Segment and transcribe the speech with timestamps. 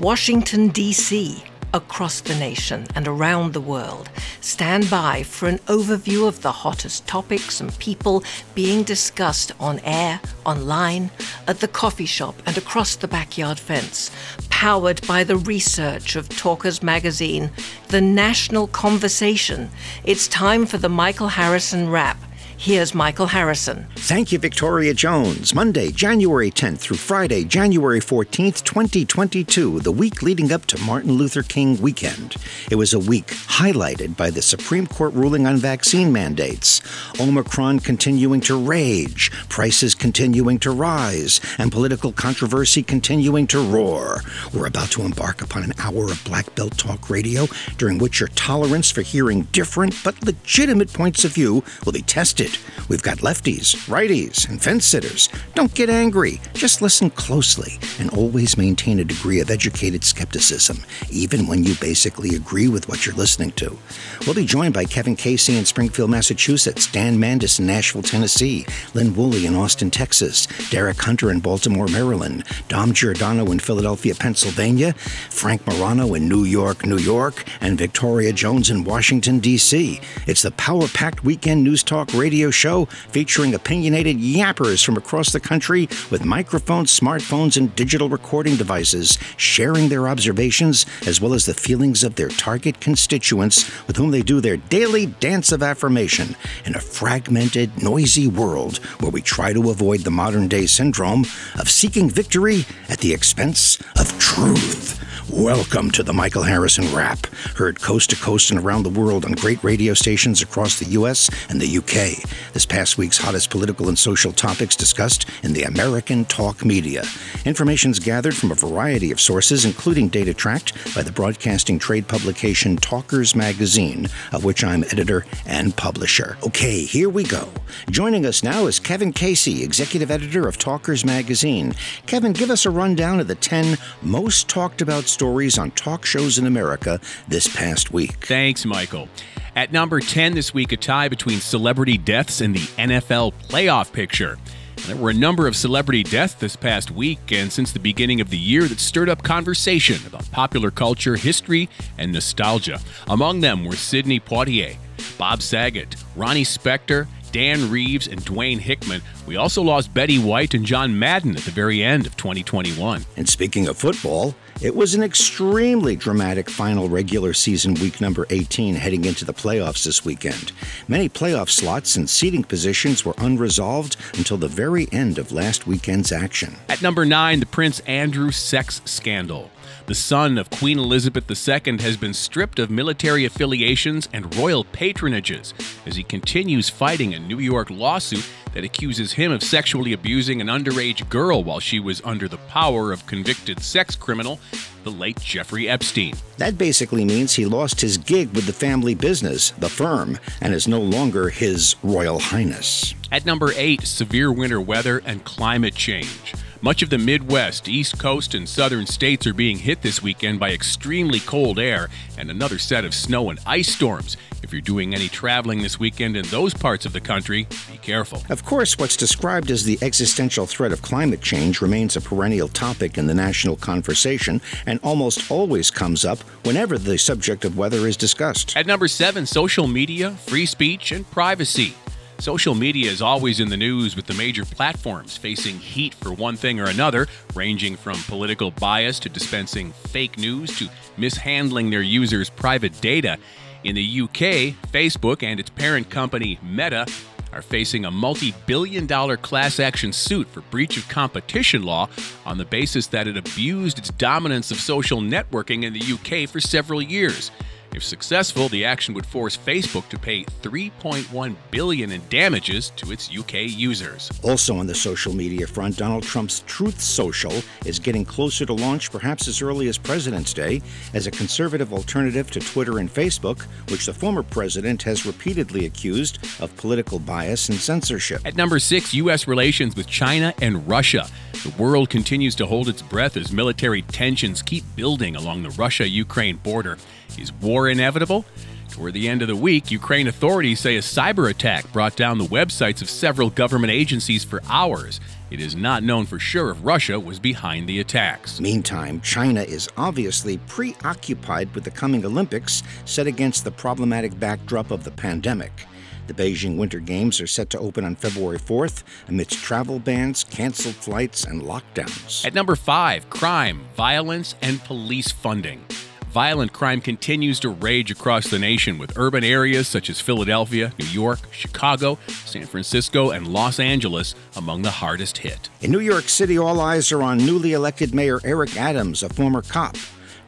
[0.00, 1.44] Washington, D.C.,
[1.74, 4.08] across the nation and around the world.
[4.40, 8.24] Stand by for an overview of the hottest topics and people
[8.54, 11.10] being discussed on air, online,
[11.46, 14.10] at the coffee shop, and across the backyard fence.
[14.48, 17.50] Powered by the research of Talkers Magazine,
[17.88, 19.70] the national conversation.
[20.04, 22.16] It's time for the Michael Harrison Wrap.
[22.62, 23.86] Here's Michael Harrison.
[23.96, 25.54] Thank you, Victoria Jones.
[25.54, 31.42] Monday, January 10th through Friday, January 14th, 2022, the week leading up to Martin Luther
[31.42, 32.36] King weekend.
[32.70, 36.82] It was a week highlighted by the Supreme Court ruling on vaccine mandates,
[37.18, 44.20] Omicron continuing to rage, prices continuing to rise, and political controversy continuing to roar.
[44.52, 47.46] We're about to embark upon an hour of Black Belt Talk Radio
[47.78, 52.49] during which your tolerance for hearing different but legitimate points of view will be tested
[52.88, 55.28] We've got lefties, righties, and fence sitters.
[55.54, 56.40] Don't get angry.
[56.54, 62.34] Just listen closely and always maintain a degree of educated skepticism, even when you basically
[62.34, 63.78] agree with what you're listening to.
[64.26, 69.14] We'll be joined by Kevin Casey in Springfield, Massachusetts, Dan Mandis in Nashville, Tennessee, Lynn
[69.14, 75.64] Woolley in Austin, Texas, Derek Hunter in Baltimore, Maryland, Dom Giordano in Philadelphia, Pennsylvania, Frank
[75.66, 80.00] Morano in New York, New York, and Victoria Jones in Washington, D.C.
[80.26, 85.30] It's the power packed weekend news talk radio radio show featuring opinionated yappers from across
[85.30, 91.44] the country with microphones, smartphones, and digital recording devices, sharing their observations as well as
[91.44, 96.34] the feelings of their target constituents with whom they do their daily dance of affirmation
[96.64, 101.26] in a fragmented, noisy world where we try to avoid the modern day syndrome
[101.58, 104.99] of seeking victory at the expense of truth.
[105.32, 109.32] Welcome to the Michael Harrison Wrap, heard coast to coast and around the world on
[109.32, 111.30] great radio stations across the U.S.
[111.48, 112.28] and the UK.
[112.52, 117.04] This past week's hottest political and social topics discussed in the American talk media.
[117.44, 122.76] Information's gathered from a variety of sources, including data tracked by the broadcasting trade publication
[122.76, 126.38] Talkers Magazine, of which I'm editor and publisher.
[126.42, 127.48] Okay, here we go.
[127.88, 131.72] Joining us now is Kevin Casey, executive editor of Talkers Magazine.
[132.06, 136.38] Kevin, give us a rundown of the 10 most talked about stories on talk shows
[136.38, 136.98] in America
[137.28, 138.12] this past week.
[138.24, 139.06] Thanks, Michael.
[139.54, 144.38] At number 10 this week, a tie between celebrity deaths and the NFL playoff picture.
[144.86, 148.30] There were a number of celebrity deaths this past week and since the beginning of
[148.30, 152.80] the year that stirred up conversation about popular culture, history, and nostalgia.
[153.06, 154.78] Among them were Sidney Poitier,
[155.18, 159.02] Bob Saget, Ronnie Spector, Dan Reeves, and Dwayne Hickman.
[159.26, 163.04] We also lost Betty White and John Madden at the very end of 2021.
[163.18, 168.74] And speaking of football, it was an extremely dramatic final regular season week number 18
[168.74, 170.52] heading into the playoffs this weekend.
[170.86, 176.12] Many playoff slots and seating positions were unresolved until the very end of last weekend's
[176.12, 176.56] action.
[176.68, 179.50] At number 9, the Prince Andrew sex scandal.
[179.90, 185.52] The son of Queen Elizabeth II has been stripped of military affiliations and royal patronages
[185.84, 188.24] as he continues fighting a New York lawsuit
[188.54, 192.92] that accuses him of sexually abusing an underage girl while she was under the power
[192.92, 194.38] of convicted sex criminal,
[194.84, 196.14] the late Jeffrey Epstein.
[196.38, 200.68] That basically means he lost his gig with the family business, the firm, and is
[200.68, 202.94] no longer His Royal Highness.
[203.12, 206.34] At number 8, severe winter weather and climate change.
[206.62, 210.50] Much of the Midwest, East Coast, and southern states are being hit this weekend by
[210.50, 211.88] extremely cold air
[212.18, 214.18] and another set of snow and ice storms.
[214.42, 218.22] If you're doing any traveling this weekend in those parts of the country, be careful.
[218.28, 222.98] Of course, what's described as the existential threat of climate change remains a perennial topic
[222.98, 227.96] in the national conversation and almost always comes up whenever the subject of weather is
[227.96, 228.56] discussed.
[228.56, 231.74] At number seven, social media, free speech, and privacy.
[232.20, 236.36] Social media is always in the news with the major platforms facing heat for one
[236.36, 242.30] thing or another, ranging from political bias to dispensing fake news to mishandling their users'
[242.30, 243.18] private data.
[243.64, 246.86] In the UK, Facebook and its parent company Meta
[247.32, 251.88] are facing a multi billion dollar class action suit for breach of competition law
[252.24, 255.80] on the basis that it abused its dominance of social networking in the
[256.24, 257.30] UK for several years.
[257.72, 263.16] If successful, the action would force Facebook to pay 3.1 billion in damages to its
[263.16, 264.10] UK users.
[264.24, 267.32] Also on the social media front, Donald Trump's Truth Social
[267.64, 270.62] is getting closer to launch perhaps as early as President's Day
[270.94, 276.18] as a conservative alternative to Twitter and Facebook, which the former president has repeatedly accused
[276.40, 278.20] of political bias and censorship.
[278.24, 281.06] At number 6, US relations with China and Russia.
[281.44, 285.88] The world continues to hold its breath as military tensions keep building along the Russia
[285.88, 286.76] Ukraine border.
[287.18, 288.24] Is war inevitable?
[288.70, 292.24] Toward the end of the week, Ukraine authorities say a cyber attack brought down the
[292.24, 295.00] websites of several government agencies for hours.
[295.30, 298.40] It is not known for sure if Russia was behind the attacks.
[298.40, 304.84] Meantime, China is obviously preoccupied with the coming Olympics set against the problematic backdrop of
[304.84, 305.66] the pandemic.
[306.06, 310.74] The Beijing Winter Games are set to open on February 4th amidst travel bans, canceled
[310.74, 312.24] flights, and lockdowns.
[312.24, 315.64] At number five, crime, violence, and police funding.
[316.10, 320.86] Violent crime continues to rage across the nation, with urban areas such as Philadelphia, New
[320.86, 325.48] York, Chicago, San Francisco, and Los Angeles among the hardest hit.
[325.60, 329.42] In New York City, all eyes are on newly elected Mayor Eric Adams, a former
[329.42, 329.76] cop.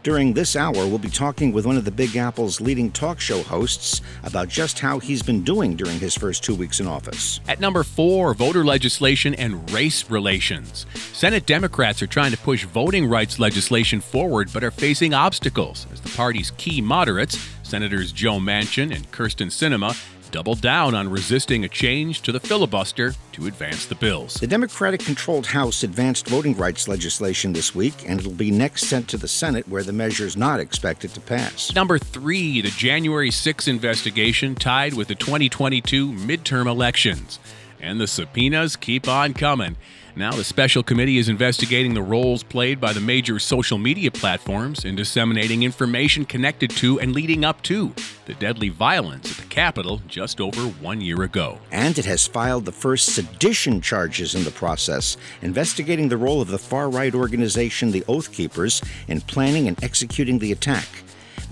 [0.02, 3.40] During this hour, we'll be talking with one of the Big Apple's leading talk show
[3.44, 7.38] hosts about just how he's been doing during his first two weeks in office.
[7.46, 10.86] At number four, voter legislation and race relations.
[11.12, 16.00] Senate Democrats are trying to push voting rights legislation forward but are facing obstacles as
[16.00, 19.96] the party's key moderates, Senators Joe Manchin and Kyrsten Sinema,
[20.32, 24.34] doubled down on resisting a change to the filibuster to advance the bills.
[24.34, 29.08] The Democratic controlled House advanced voting rights legislation this week, and it'll be next sent
[29.08, 31.74] to the Senate, where the measure is not expected to pass.
[31.74, 37.38] Number three, the January 6 investigation tied with the 2022 midterm elections.
[37.78, 39.76] And the subpoenas keep on coming.
[40.14, 44.84] Now, the special committee is investigating the roles played by the major social media platforms
[44.84, 47.94] in disseminating information connected to and leading up to
[48.26, 51.58] the deadly violence at the Capitol just over one year ago.
[51.70, 56.48] And it has filed the first sedition charges in the process, investigating the role of
[56.48, 60.86] the far right organization, the Oath Keepers, in planning and executing the attack.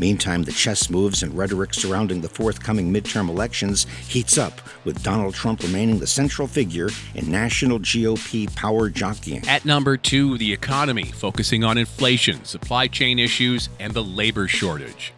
[0.01, 5.35] Meantime, the chess moves and rhetoric surrounding the forthcoming midterm elections heats up, with Donald
[5.35, 9.47] Trump remaining the central figure in national GOP power jockeying.
[9.47, 15.13] At number two, the economy, focusing on inflation, supply chain issues, and the labor shortage.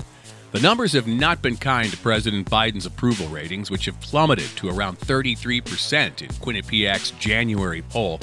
[0.50, 4.69] The numbers have not been kind to President Biden's approval ratings, which have plummeted to
[4.69, 8.20] around 33% in Quinnipiac's January poll.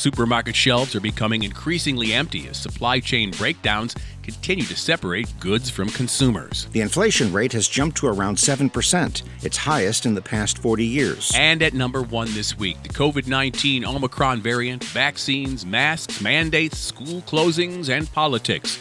[0.00, 5.90] Supermarket shelves are becoming increasingly empty as supply chain breakdowns continue to separate goods from
[5.90, 6.68] consumers.
[6.72, 11.30] The inflation rate has jumped to around 7%, its highest in the past 40 years.
[11.36, 17.20] And at number one this week, the COVID 19 Omicron variant, vaccines, masks, mandates, school
[17.20, 18.78] closings, and politics.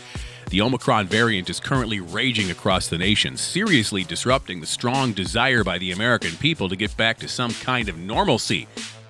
[0.51, 5.79] The Omicron variant is currently raging across the nation, seriously disrupting the strong desire by
[5.79, 8.69] the American people to get back to some kind of normalcy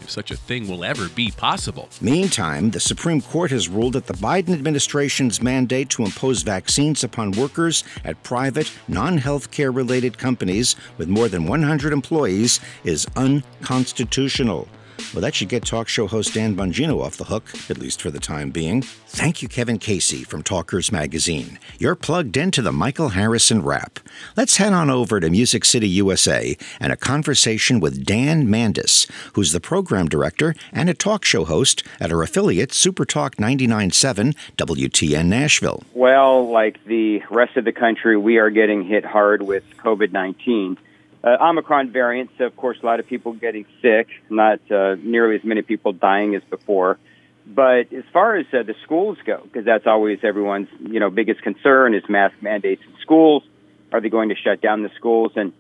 [0.10, 1.90] such a thing will ever be possible.
[2.02, 7.32] Meantime, the Supreme Court has ruled that the Biden administration's mandate to impose vaccines upon
[7.32, 14.68] workers at private, non healthcare related companies with more than 100 employees is unconstitutional.
[15.14, 18.12] Well, that should get talk show host Dan Bongino off the hook, at least for
[18.12, 18.82] the time being.
[18.82, 21.58] Thank you, Kevin Casey from Talkers Magazine.
[21.78, 24.00] You're plugged into the Michael Harrison Wrap.
[24.38, 29.52] Let's head on over to Music City, USA, and a conversation with Dan Mandis, who's
[29.52, 35.84] the program director and a talk show host at our affiliate, Supertalk 99.7 WTN Nashville.
[35.94, 40.78] Well, like the rest of the country, we are getting hit hard with COVID 19
[41.24, 45.44] uh, Omicron variants, of course, a lot of people getting sick, not uh, nearly as
[45.44, 46.98] many people dying as before.
[47.46, 51.42] But as far as uh, the schools go, because that's always everyone's you know biggest
[51.42, 53.44] concern is mask mandates in schools.
[53.92, 55.32] Are they going to shut down the schools?
[55.36, 55.52] And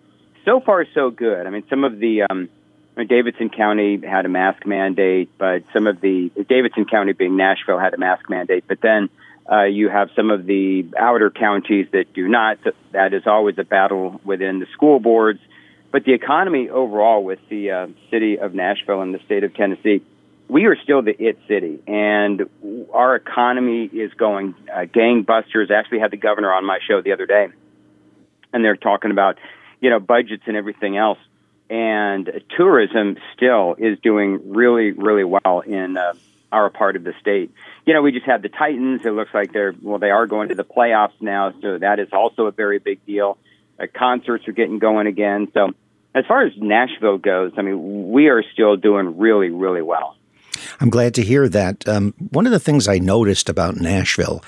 [0.45, 1.47] so far, so good.
[1.47, 2.47] I mean, some of the um,
[2.95, 7.93] Davidson County had a mask mandate, but some of the Davidson County, being Nashville, had
[7.93, 8.65] a mask mandate.
[8.67, 9.09] But then
[9.51, 12.59] uh, you have some of the outer counties that do not.
[12.91, 15.39] That is always a battle within the school boards.
[15.91, 20.03] But the economy overall, with the uh, city of Nashville and the state of Tennessee,
[20.47, 22.49] we are still the it city, and
[22.93, 25.71] our economy is going uh, gangbusters.
[25.71, 27.47] I actually had the governor on my show the other day,
[28.53, 29.37] and they're talking about
[29.79, 31.19] you know budgets and everything else.
[31.71, 36.13] And tourism still is doing really, really well in uh,
[36.51, 37.51] our part of the state.
[37.85, 39.01] You know, we just had the Titans.
[39.05, 42.09] It looks like they're well, they are going to the playoffs now, so that is
[42.11, 43.37] also a very big deal.
[43.79, 45.49] Uh, concerts are getting going again.
[45.53, 45.73] So,
[46.13, 50.15] as far as Nashville goes, I mean, we are still doing really, really well.
[50.79, 51.87] I'm glad to hear that.
[51.87, 54.43] Um, one of the things I noticed about Nashville,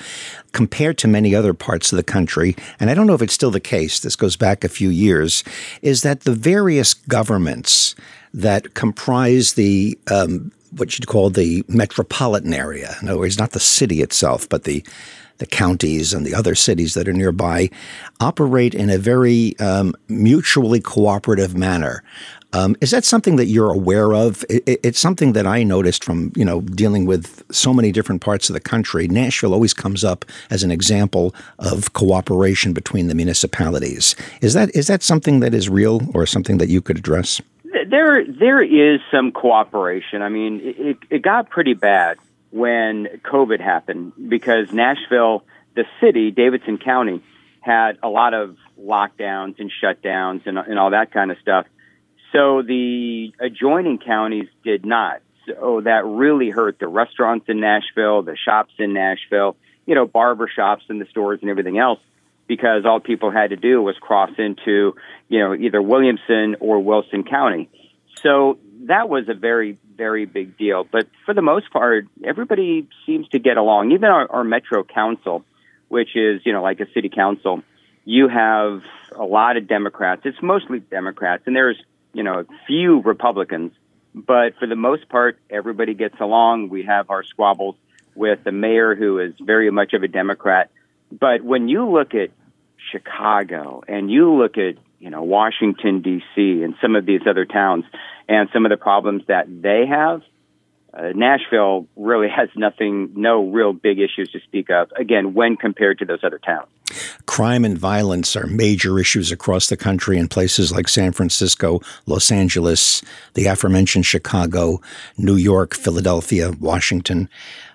[0.52, 3.52] compared to many other parts of the country, and I don't know if it's still
[3.52, 5.44] the case, this goes back a few years,
[5.82, 7.96] is that the various governments
[8.34, 12.96] that comprise the um, what you'd call the metropolitan area.
[13.02, 14.84] In other words, not the city itself, but the
[15.42, 17.68] the counties and the other cities that are nearby
[18.20, 22.04] operate in a very um, mutually cooperative manner.
[22.54, 24.46] Um, is that something that you're aware of?
[24.50, 28.50] It, it's something that I noticed from you know dealing with so many different parts
[28.50, 29.08] of the country.
[29.08, 34.16] Nashville always comes up as an example of cooperation between the municipalities.
[34.42, 37.42] Is that is that something that is real or something that you could address?
[37.72, 40.22] There, there is some cooperation.
[40.22, 42.18] I mean, it, it got pretty bad
[42.50, 45.44] when COVID happened because Nashville,
[45.76, 47.22] the city, Davidson County,
[47.62, 51.66] had a lot of lockdowns and shutdowns and, and all that kind of stuff.
[52.34, 55.22] So the adjoining counties did not.
[55.46, 60.50] So that really hurt the restaurants in Nashville, the shops in Nashville, you know, barber
[60.54, 62.00] shops and the stores and everything else
[62.52, 64.94] because all people had to do was cross into,
[65.30, 67.70] you know, either Williamson or Wilson County.
[68.22, 70.84] So that was a very, very big deal.
[70.84, 73.94] But for the most part, everybody seems to get along.
[73.94, 75.46] Even our, our Metro Council,
[75.88, 77.64] which is, you know, like a city council,
[78.04, 78.82] you have
[79.16, 80.24] a lot of Democrats.
[80.26, 81.82] It's mostly Democrats, and there's,
[82.12, 83.72] you know, a few Republicans.
[84.14, 86.68] But for the most part, everybody gets along.
[86.68, 87.78] We have our squabbles
[88.14, 90.70] with the mayor, who is very much of a Democrat.
[91.12, 92.30] But when you look at
[92.92, 96.64] Chicago and you look at you know Washington D.C.
[96.64, 97.86] and some of these other towns
[98.28, 100.22] and some of the problems that they have,
[100.94, 104.92] uh, Nashville really has nothing, no real big issues to speak of.
[104.98, 106.70] Again, when compared to those other towns,
[107.26, 112.32] crime and violence are major issues across the country in places like San Francisco, Los
[112.32, 113.02] Angeles,
[113.34, 114.82] the aforementioned Chicago,
[115.18, 117.30] New York, Philadelphia, Washington.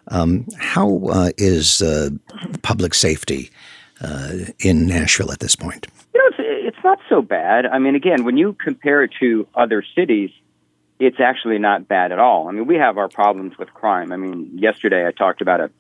[0.09, 2.11] Um, how uh, is uh,
[2.63, 3.51] public safety
[3.99, 5.87] Uh, in Nashville at this point?
[6.13, 7.65] You know, it's, it's not so bad.
[7.65, 10.31] I mean, again, when you compare it to other cities,
[10.99, 12.49] it's actually not bad at all.
[12.49, 14.13] I mean, we have our problems with crime.
[14.13, 15.71] I mean, yesterday I talked about a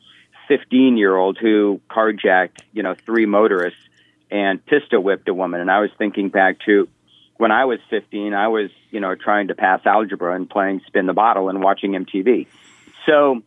[0.48, 3.80] 15 year old who carjacked, you know, three motorists
[4.30, 5.60] and pistol whipped a woman.
[5.60, 6.88] And I was thinking back to
[7.36, 11.06] when I was 15, I was, you know, trying to pass algebra and playing spin
[11.06, 12.46] the bottle and watching MTV.
[13.04, 13.42] So,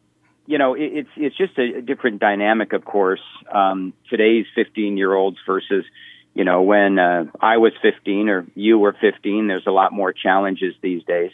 [0.50, 3.22] you know, it, it's it's just a, different dynamic, of course.
[3.54, 5.86] Um, today's 15 year olds versus,
[6.34, 9.48] you know, when uh, I was 15 or you were 15.
[9.48, 11.30] There's a lot more challenges these days.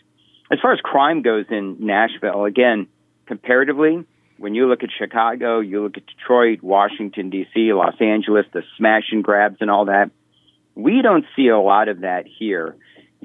[0.52, 2.88] As far as crime goes in Nashville, again,
[3.26, 4.04] comparatively,
[4.38, 9.06] when you look at Chicago, you look at Detroit, Washington D.C., Los Angeles, the smash
[9.14, 10.12] and grabs and all that.
[10.76, 12.76] We don't see a lot of that here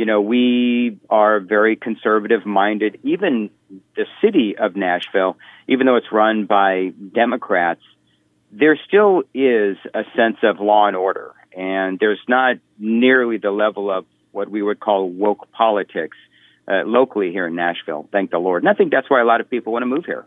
[0.00, 3.00] you know, we are very conservative minded.
[3.02, 3.50] Even
[3.96, 5.36] the city of Nashville,
[5.68, 7.82] even though it's run by Democrats,
[8.52, 11.34] there still is a sense of law and order.
[11.56, 16.16] And there's not nearly the level of what we would call woke politics
[16.68, 18.62] uh, locally here in Nashville, thank the Lord.
[18.62, 20.26] And I think that's why a lot of people want to move here.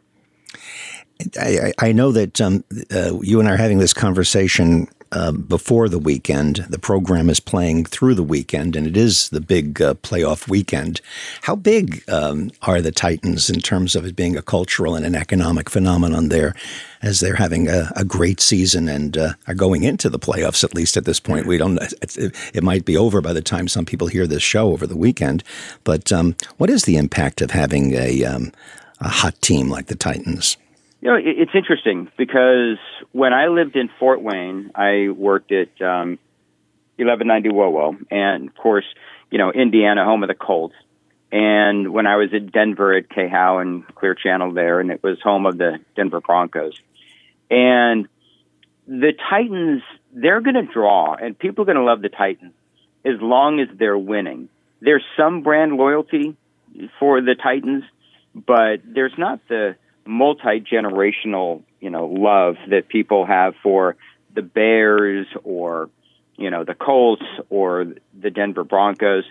[1.39, 5.87] I, I know that um, uh, you and I are having this conversation uh, before
[5.87, 6.57] the weekend.
[6.69, 11.01] The program is playing through the weekend, and it is the big uh, playoff weekend.
[11.43, 15.15] How big um, are the Titans in terms of it being a cultural and an
[15.15, 16.55] economic phenomenon there,
[17.01, 20.63] as they're having a, a great season and uh, are going into the playoffs?
[20.63, 21.79] At least at this point, we don't.
[22.01, 24.97] It, it, might be over by the time some people hear this show over the
[24.97, 25.43] weekend.
[25.83, 28.51] But um, what is the impact of having a, um,
[28.99, 30.57] a hot team like the Titans?
[31.03, 32.77] You know, it's interesting because
[33.11, 36.17] when I lived in Fort Wayne, I worked at um,
[36.95, 38.85] 1190 WOWO and of course,
[39.29, 40.75] you know, Indiana, home of the Colts.
[41.29, 45.19] And when I was at Denver at Howe and Clear Channel there, and it was
[45.21, 46.79] home of the Denver Broncos.
[47.51, 48.07] And
[48.87, 49.81] the Titans,
[50.13, 52.53] they're going to draw, and people are going to love the Titans
[53.03, 54.47] as long as they're winning.
[54.79, 56.37] There's some brand loyalty
[56.97, 57.83] for the Titans,
[58.33, 63.95] but there's not the multi generational, you know, love that people have for
[64.33, 65.89] the Bears or,
[66.37, 69.23] you know, the Colts or the Denver Broncos.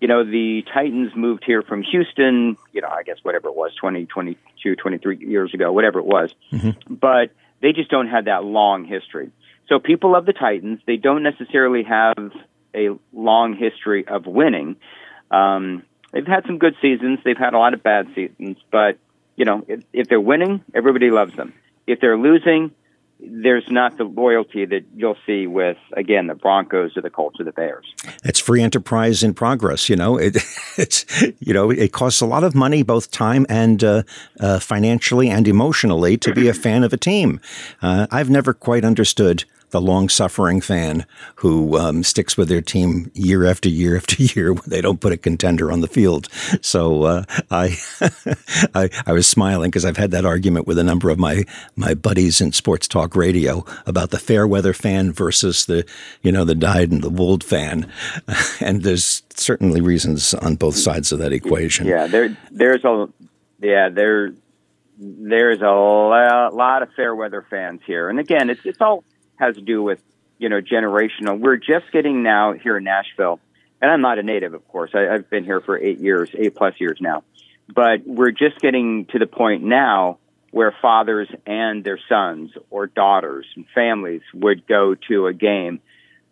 [0.00, 3.72] You know, the Titans moved here from Houston, you know, I guess whatever it was,
[3.80, 6.30] 20, 22, 23 years ago, whatever it was.
[6.52, 6.94] Mm-hmm.
[6.94, 7.30] But
[7.62, 9.30] they just don't have that long history.
[9.68, 10.80] So people love the Titans.
[10.86, 12.32] They don't necessarily have
[12.74, 14.76] a long history of winning.
[15.30, 17.20] Um, they've had some good seasons.
[17.24, 18.98] They've had a lot of bad seasons, but
[19.36, 21.52] you know, if, if they're winning, everybody loves them.
[21.86, 22.72] If they're losing,
[23.20, 27.44] there's not the loyalty that you'll see with again the Broncos or the Colts or
[27.44, 27.86] the Bears.
[28.24, 29.88] It's free enterprise in progress.
[29.88, 30.36] You know, it,
[30.76, 34.02] it's you know it costs a lot of money, both time and uh,
[34.40, 37.40] uh, financially and emotionally, to be a fan of a team.
[37.82, 41.06] Uh, I've never quite understood the long suffering fan
[41.36, 45.12] who um, sticks with their team year after year after year when they don't put
[45.12, 46.28] a contender on the field.
[46.60, 47.76] So uh, I,
[48.74, 51.44] I, I was smiling because I've had that argument with a number of my
[51.76, 55.84] my buddies in sports talk radio about the fair weather fan versus the
[56.22, 57.90] you know the dyed and the wooled fan,
[58.60, 61.86] and there's certainly reasons on both sides of that equation.
[61.86, 63.08] Yeah, there there's a
[63.60, 64.32] yeah there
[64.98, 69.04] there's a lot of fair weather fans here, and again, it's it's all
[69.36, 70.02] has to do with
[70.38, 71.38] you know generational.
[71.38, 73.40] We're just getting now here in Nashville,
[73.80, 74.90] and I'm not a native, of course.
[74.94, 77.24] I, I've been here for eight years, eight plus years now,
[77.72, 80.18] but we're just getting to the point now
[80.50, 85.80] where fathers and their sons or daughters and families would go to a game.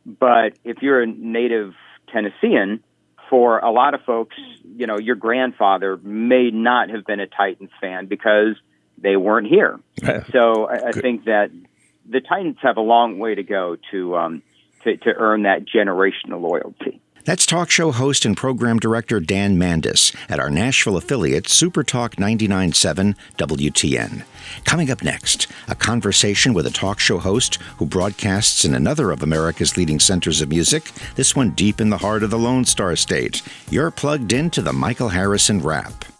[0.06, 1.74] But if you're a native
[2.12, 2.84] Tennessean,
[3.32, 4.36] for a lot of folks,
[4.76, 8.56] you know, your grandfather may not have been a Titans fan because
[8.98, 9.80] they weren't here.
[10.30, 11.50] so I, I think that
[12.08, 14.42] the Titans have a long way to go to um,
[14.84, 17.00] to, to earn that generational loyalty.
[17.24, 23.14] That's talk show host and program director Dan Mandis at our Nashville affiliate, Supertalk 99.7
[23.36, 24.24] WTN.
[24.64, 29.22] Coming up next, a conversation with a talk show host who broadcasts in another of
[29.22, 32.96] America's leading centers of music, this one deep in the heart of the Lone Star
[32.96, 33.40] State.
[33.70, 36.11] You're plugged into the Michael Harrison Wrap.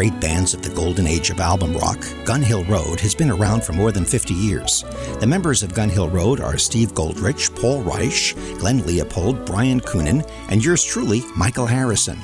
[0.00, 3.62] Great bands of the golden age of album rock, Gun Hill Road, has been around
[3.62, 4.82] for more than 50 years.
[5.18, 10.26] The members of Gun Hill Road are Steve Goldrich, Paul Reich, Glenn Leopold, Brian Coonan,
[10.48, 12.18] and yours truly, Michael Harrison.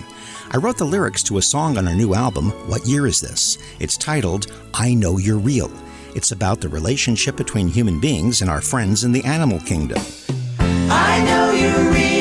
[0.52, 3.58] I wrote the lyrics to a song on our new album, What Year Is This?
[3.78, 5.70] It's titled, I Know You're Real.
[6.14, 10.00] It's about the relationship between human beings and our friends in the animal kingdom.
[10.58, 12.15] I know you're real.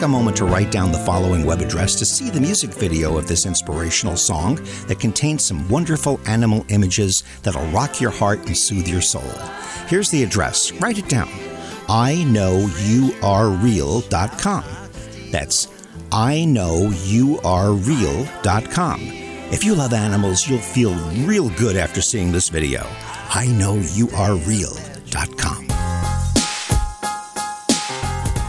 [0.00, 3.18] Take a moment to write down the following web address to see the music video
[3.18, 4.54] of this inspirational song
[4.86, 9.30] that contains some wonderful animal images that'll rock your heart and soothe your soul.
[9.88, 10.72] Here's the address.
[10.72, 11.28] Write it down.
[11.86, 14.64] I know you are real.com.
[15.30, 15.68] That's
[16.10, 19.00] I know you are real.com.
[19.52, 20.94] If you love animals, you'll feel
[21.26, 22.86] real good after seeing this video.
[23.34, 25.59] I know you are real.com.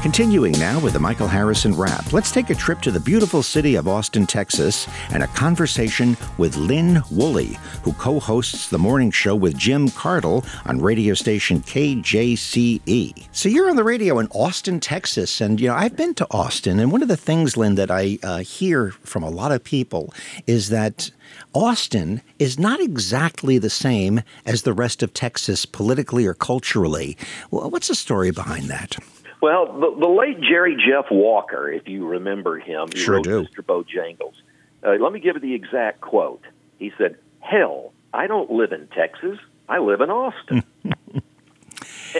[0.01, 3.75] Continuing now with the Michael Harrison Wrap, let's take a trip to the beautiful city
[3.75, 9.36] of Austin, Texas, and a conversation with Lynn Woolley, who co hosts the morning show
[9.36, 13.28] with Jim Cardle on radio station KJCE.
[13.32, 16.80] So you're on the radio in Austin, Texas, and you know, I've been to Austin,
[16.80, 20.15] and one of the things, Lynn, that I uh, hear from a lot of people
[20.47, 21.12] is that
[21.54, 27.17] Austin is not exactly the same as the rest of Texas politically or culturally.
[27.52, 28.97] What's the story behind that?
[29.41, 33.43] Well, the, the late Jerry Jeff Walker, if you remember him, he Sure wrote do.
[33.43, 33.63] Mr.
[33.63, 34.36] Bojangles.
[34.84, 36.43] Uh, let me give you the exact quote.
[36.77, 39.39] He said, "Hell, I don't live in Texas.
[39.67, 40.63] I live in Austin."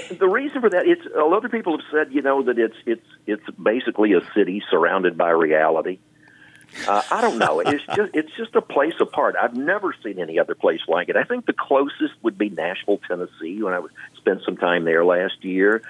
[0.10, 2.78] The reason for that, it's a lot of people have said, you know, that it's
[2.86, 6.00] it's it's basically a city surrounded by reality.
[6.88, 7.60] Uh, I don't know.
[7.66, 9.36] It's just it's just a place apart.
[9.42, 11.18] I've never seen any other place like it.
[11.18, 13.82] I think the closest would be Nashville, Tennessee, when I
[14.16, 15.82] spent some time there last year.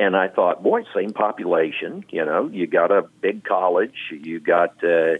[0.00, 2.06] And I thought, boy, same population.
[2.08, 3.94] You know, you got a big college.
[4.10, 5.18] You got uh,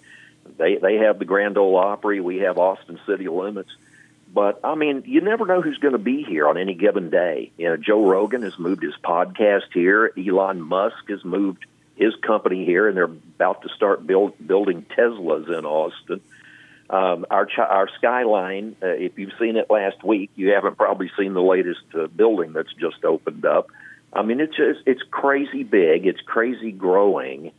[0.57, 2.21] they they have the Grand Ole Opry.
[2.21, 3.69] We have Austin City Limits.
[4.33, 7.53] But I mean, you never know who's going to be here on any given day.
[7.59, 10.15] You know, Joe Rogan has moved his podcast here.
[10.17, 11.67] Elon Musk has moved
[11.97, 16.23] his company here, and they're about to start build, building Teslas in Austin.
[16.89, 21.35] Um, our our skyline, uh, if you've seen it last week, you haven't probably seen
[21.35, 23.69] the latest uh, building that's just opened up.
[24.13, 27.53] I mean, it's just it's crazy big, it's crazy growing,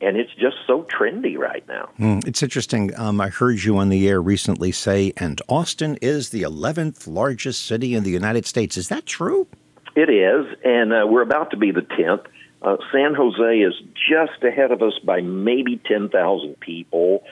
[0.00, 1.90] and it's just so trendy right now.
[1.98, 2.90] Mm, It's interesting.
[2.98, 7.64] Um, I heard you on the air recently say, and Austin is the 11th largest
[7.66, 8.76] city in the United States.
[8.76, 9.46] Is that true?
[9.94, 12.22] It is, and uh, we're about to be the tenth.
[12.62, 13.74] Uh, San Jose is
[14.08, 17.22] just ahead of us by maybe ten thousand people,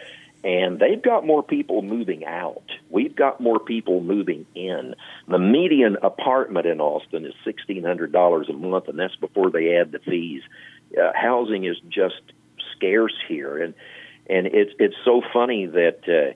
[0.45, 2.63] and they've got more people moving out.
[2.91, 4.95] We've got more people moving in.
[5.29, 9.77] The median apartment in Austin is sixteen hundred dollars a month, and that's before they
[9.77, 10.43] add the fees.
[10.97, 12.21] Uh, housing is just
[12.77, 13.75] scarce here, and
[14.29, 16.01] and it's it's so funny that.
[16.09, 16.35] Uh,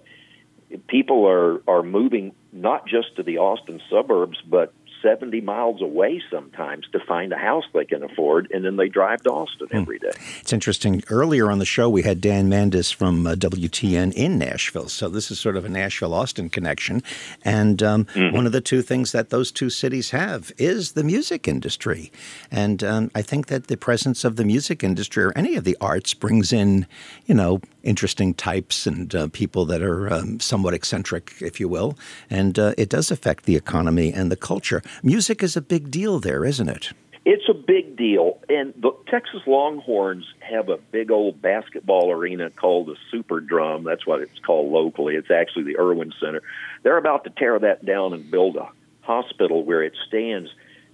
[0.87, 6.87] people are are moving not just to the Austin suburbs, but 70 miles away sometimes
[6.93, 10.11] to find a house they can afford, and then they drive to Austin every day.
[10.41, 11.03] It's interesting.
[11.09, 14.89] Earlier on the show, we had Dan Mandis from uh, WTN in Nashville.
[14.89, 17.03] So this is sort of a Nashville Austin connection.
[17.45, 21.49] And um, one of the two things that those two cities have is the music
[21.49, 22.13] industry.
[22.51, 25.77] And um, I think that the presence of the music industry or any of the
[25.81, 26.87] arts brings in,
[27.27, 31.97] you know, interesting types and uh, people that are um, somewhat eccentric, if you will.
[32.29, 34.83] And uh, it does affect the economy and the culture.
[35.03, 36.93] Music is a big deal there, isn't it?
[37.27, 42.87] It's a big deal, and the Texas Longhorns have a big old basketball arena called
[42.87, 43.85] the Superdome.
[43.85, 45.17] That's what it's called locally.
[45.17, 46.43] It's actually the Erwin Center.
[46.83, 48.71] They're about to tear that down and build a
[49.03, 50.49] hospital where it stands.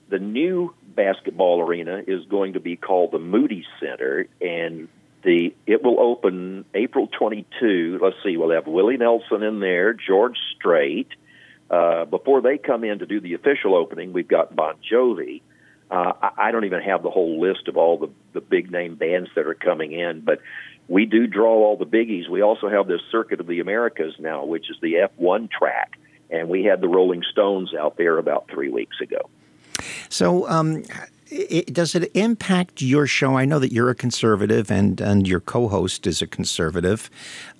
[0.09, 4.88] The new basketball arena is going to be called the Moody Center, and
[5.27, 7.99] the it will open April 22.
[8.01, 11.09] Let's see, we'll have Willie Nelson in there, George Strait.
[11.69, 15.43] Uh, before they come in to do the official opening, we've got Bon Jovi.
[15.91, 18.95] Uh, I, I don't even have the whole list of all the, the big name
[18.95, 20.39] bands that are coming in, but
[20.87, 22.29] we do draw all the biggies.
[22.29, 25.99] We also have this Circuit of the Americas now, which is the F1 track,
[26.31, 29.29] and we had the Rolling Stones out there about three weeks ago.
[30.09, 30.85] So, um,
[31.29, 33.37] it, does it impact your show?
[33.37, 37.11] I know that you're a conservative and, and your co host is a conservative.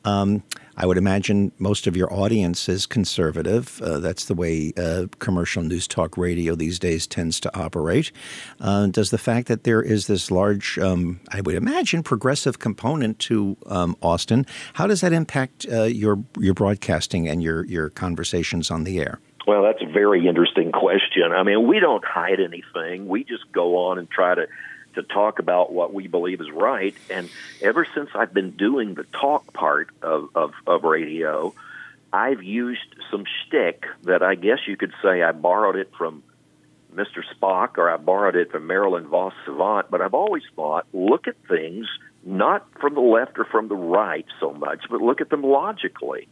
[0.05, 0.42] Um,
[0.76, 3.81] I would imagine most of your audience is conservative.
[3.81, 8.12] Uh, that's the way uh, commercial news talk radio these days tends to operate.
[8.61, 13.18] Uh, does the fact that there is this large, um, I would imagine, progressive component
[13.20, 18.70] to um, Austin, how does that impact uh, your your broadcasting and your your conversations
[18.70, 19.18] on the air?
[19.46, 21.32] Well, that's a very interesting question.
[21.32, 23.06] I mean, we don't hide anything.
[23.06, 24.46] We just go on and try to
[24.94, 26.94] to talk about what we believe is right.
[27.11, 27.28] And
[27.61, 31.54] ever since I've been doing the talk part of, of, of radio,
[32.14, 36.22] I've used some shtick that I guess you could say I borrowed it from
[36.94, 37.22] Mr.
[37.35, 41.37] Spock or I borrowed it from Marilyn Vos Savant, but I've always thought look at
[41.46, 41.87] things
[42.24, 46.26] not from the left or from the right so much, but look at them logically.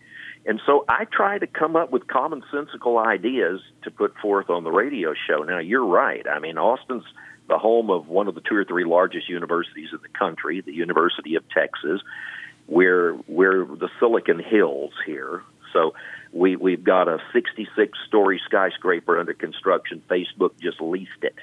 [0.46, 4.70] And so I try to come up with commonsensical ideas to put forth on the
[4.70, 5.42] radio show.
[5.42, 6.26] Now, you're right.
[6.28, 7.04] I mean, Austin's
[7.48, 10.72] the home of one of the two or three largest universities in the country, the
[10.72, 12.00] University of Texas.
[12.66, 15.94] We're we're the Silicon Hills here, so
[16.32, 20.02] we we've got a 66 story skyscraper under construction.
[20.08, 21.34] Facebook just leased it.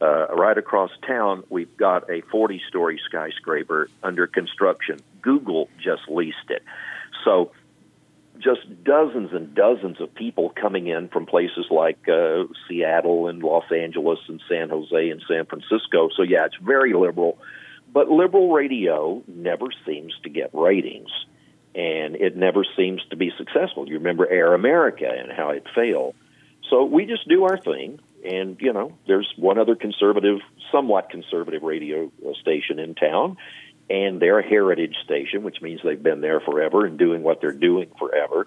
[0.00, 4.98] Uh, right across town, we've got a 40 story skyscraper under construction.
[5.22, 6.62] Google just leased it.
[7.24, 7.52] So
[8.38, 13.64] just dozens and dozens of people coming in from places like uh, Seattle and Los
[13.70, 16.08] Angeles and San Jose and San Francisco.
[16.16, 17.38] So, yeah, it's very liberal.
[17.92, 21.10] But liberal radio never seems to get ratings,
[21.74, 23.88] and it never seems to be successful.
[23.88, 26.14] You remember Air America and how it failed.
[26.70, 28.00] So, we just do our thing.
[28.24, 30.40] And, you know, there's one other conservative,
[30.72, 33.36] somewhat conservative radio station in town
[33.88, 37.52] and they're a heritage station, which means they've been there forever and doing what they're
[37.52, 38.46] doing forever.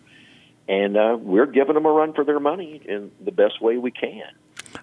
[0.67, 3.91] And uh, we're giving them a run for their money in the best way we
[3.91, 4.23] can.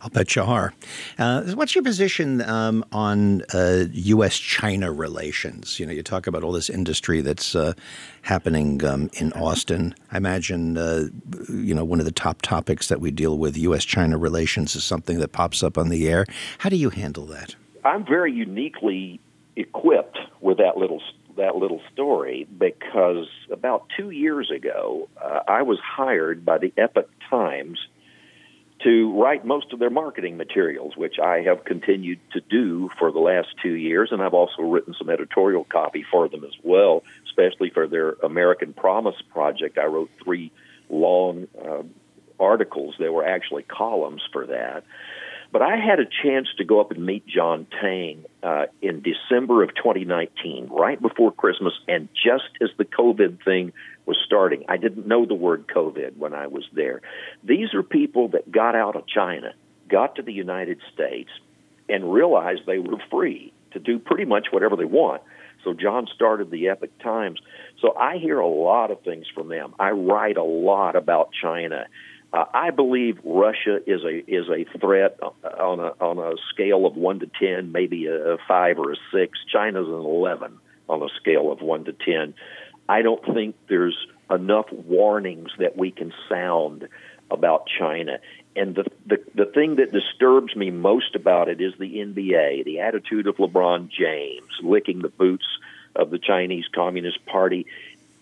[0.02, 0.74] I'll bet you are.
[1.18, 4.36] Uh, what's your position um, on uh, U.S.
[4.36, 5.78] China relations?
[5.78, 7.72] You know, you talk about all this industry that's uh,
[8.22, 9.94] happening um, in Austin.
[10.10, 11.04] I imagine, uh,
[11.48, 13.84] you know, one of the top topics that we deal with, U.S.
[13.84, 16.26] China relations, is something that pops up on the air.
[16.58, 17.54] How do you handle that?
[17.84, 19.20] I'm very uniquely
[19.56, 21.00] equipped with that little
[21.36, 27.10] that little story because about two years ago, uh, I was hired by the Epoch
[27.28, 27.78] Times
[28.84, 33.18] to write most of their marketing materials, which I have continued to do for the
[33.18, 37.70] last two years, and I've also written some editorial copy for them as well, especially
[37.70, 39.78] for their American Promise project.
[39.78, 40.52] I wrote three
[40.90, 41.82] long uh,
[42.38, 42.94] articles.
[42.98, 44.84] They were actually columns for that.
[45.56, 49.62] But I had a chance to go up and meet John Tang uh, in December
[49.62, 53.72] of 2019, right before Christmas, and just as the COVID thing
[54.04, 54.66] was starting.
[54.68, 57.00] I didn't know the word COVID when I was there.
[57.42, 59.54] These are people that got out of China,
[59.88, 61.30] got to the United States,
[61.88, 65.22] and realized they were free to do pretty much whatever they want.
[65.64, 67.40] So John started the Epoch Times.
[67.80, 69.74] So I hear a lot of things from them.
[69.80, 71.86] I write a lot about China
[72.32, 76.96] uh, I believe Russia is a is a threat on a on a scale of
[76.96, 79.38] one to ten, maybe a five or a six.
[79.50, 80.58] China's an eleven
[80.88, 82.34] on a scale of one to ten.
[82.88, 83.96] I don't think there's
[84.30, 86.88] enough warnings that we can sound
[87.30, 88.18] about China.
[88.54, 92.80] And the, the the thing that disturbs me most about it is the NBA, the
[92.80, 95.46] attitude of LeBron James licking the boots
[95.94, 97.66] of the Chinese Communist Party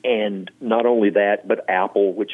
[0.05, 2.33] and not only that, but Apple, which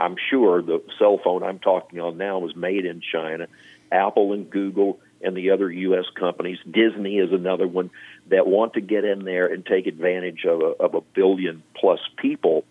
[0.00, 3.46] I'm sure the cell phone I'm talking on now was made in China,
[3.92, 6.06] Apple and Google and the other U.S.
[6.18, 6.58] companies.
[6.68, 7.90] Disney is another one
[8.28, 12.00] that want to get in there and take advantage of a, of a billion plus
[12.16, 12.64] people.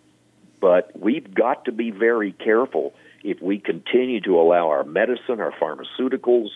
[0.59, 5.53] But we've got to be very careful if we continue to allow our medicine, our
[5.53, 6.49] pharmaceuticals,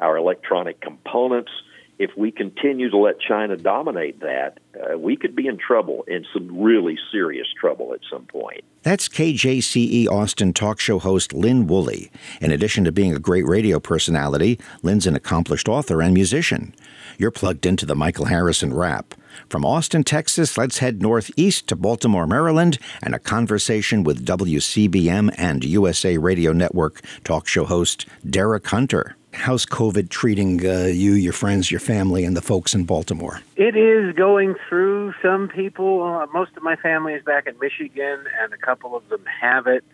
[0.00, 1.50] our electronic components,
[1.98, 6.24] if we continue to let China dominate that, uh, we could be in trouble, in
[6.32, 8.64] some really serious trouble at some point.
[8.82, 12.10] That's KJCE Austin talk show host Lynn Woolley.
[12.40, 16.74] In addition to being a great radio personality, Lynn's an accomplished author and musician.
[17.18, 19.14] You're plugged into the Michael Harrison Wrap.
[19.48, 25.64] From Austin, Texas, let's head northeast to Baltimore, Maryland, and a conversation with WCBM and
[25.64, 29.16] USA Radio Network talk show host Derek Hunter.
[29.36, 33.40] How's COVID treating uh, you, your friends, your family, and the folks in Baltimore?
[33.54, 36.02] It is going through some people.
[36.02, 39.66] Uh, most of my family is back in Michigan, and a couple of them have
[39.66, 39.84] it,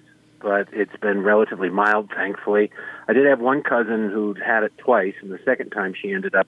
[0.40, 2.70] but it's been relatively mild, thankfully.
[3.08, 6.34] I did have one cousin who'd had it twice, and the second time she ended
[6.34, 6.46] up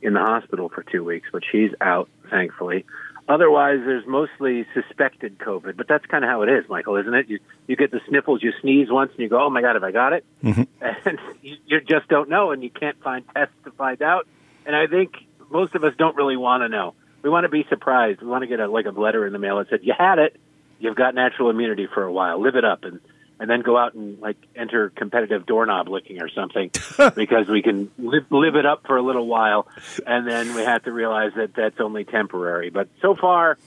[0.00, 2.86] in the hospital for two weeks, but she's out, thankfully.
[3.28, 7.28] Otherwise, there's mostly suspected COVID, but that's kind of how it is, Michael, isn't it?
[7.28, 9.82] You you get the sniffles, you sneeze once, and you go, "Oh my God, have
[9.82, 10.62] I got it?" Mm-hmm.
[10.80, 14.28] And you, you just don't know, and you can't find tests to find out.
[14.64, 15.14] And I think
[15.50, 16.94] most of us don't really want to know.
[17.22, 18.20] We want to be surprised.
[18.20, 20.20] We want to get a like a letter in the mail that said, "You had
[20.20, 20.38] it.
[20.78, 22.40] You've got natural immunity for a while.
[22.40, 23.00] Live it up." And
[23.38, 26.70] and then go out and like enter competitive doorknob licking or something
[27.14, 29.66] because we can live, live it up for a little while
[30.06, 33.58] and then we have to realize that that's only temporary but so far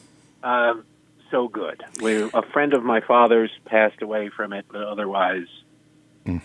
[0.43, 0.83] um,
[1.31, 5.47] so good we, a friend of my father's passed away from it but otherwise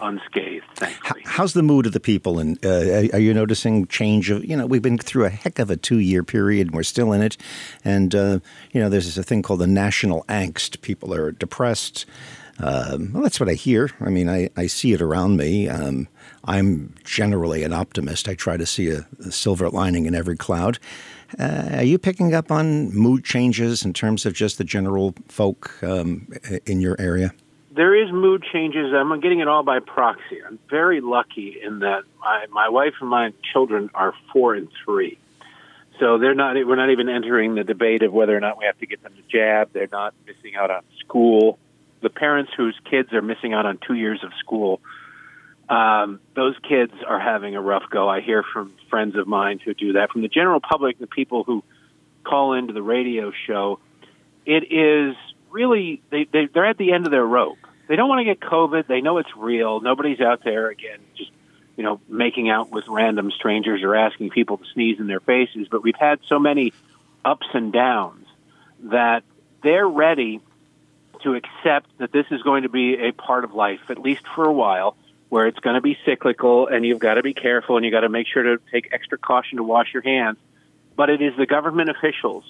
[0.01, 2.39] unscathed thankfully How's the mood of the people?
[2.39, 4.45] And uh, are you noticing change of?
[4.45, 7.23] You know, we've been through a heck of a two-year period, and we're still in
[7.23, 7.37] it.
[7.85, 8.39] And uh,
[8.71, 10.81] you know, there's a thing called the national angst.
[10.81, 12.07] People are depressed.
[12.59, 13.91] Um, well, that's what I hear.
[14.01, 15.69] I mean, I, I see it around me.
[15.69, 16.09] Um,
[16.45, 18.29] I'm generally an optimist.
[18.29, 20.79] I try to see a, a silver lining in every cloud.
[21.39, 25.83] Uh, are you picking up on mood changes in terms of just the general folk
[25.83, 26.29] um,
[26.67, 27.33] in your area?
[27.75, 28.93] there is mood changes.
[28.95, 30.39] I'm getting it all by proxy.
[30.47, 35.19] I'm very lucky in that my, my wife and my children are four and three.
[36.01, 36.55] So they're not.
[36.55, 39.13] We're not even entering the debate of whether or not we have to get them
[39.15, 39.73] to jab.
[39.73, 41.59] They're not missing out on school.
[42.05, 44.83] The parents whose kids are missing out on two years of school,
[45.71, 48.07] um, those kids are having a rough go.
[48.07, 50.11] I hear from friends of mine who do that.
[50.11, 51.65] From the general public, the people who
[52.23, 53.81] call into the radio show,
[54.45, 55.17] it is
[55.51, 57.57] really they, they they're at the end of their rope.
[57.89, 58.87] They don't want to get COVID.
[58.87, 59.81] They know it's real.
[59.81, 61.31] Nobody's out there again just
[61.75, 65.69] you know making out with random strangers or asking people to sneeze in their faces.
[65.71, 66.75] But we've had so many
[67.25, 68.27] ups and downs
[68.83, 69.23] that
[69.63, 70.41] they're ready
[71.25, 74.45] to accept that this is going to be a part of life, at least for
[74.45, 74.97] a while,
[75.29, 78.01] where it's going to be cyclical and you've got to be careful and you've got
[78.01, 80.39] to make sure to take extra caution to wash your hands.
[80.97, 82.45] But it is the government officials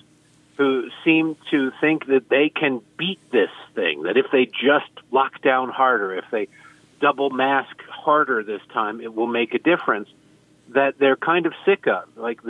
[0.57, 5.41] who seem to think that they can beat this thing, that if they just lock
[5.43, 6.49] down harder, if they
[7.01, 10.09] double mask harder this time, it will make a difference,
[10.69, 12.05] that they're kind of sick of.
[12.17, 12.41] Like,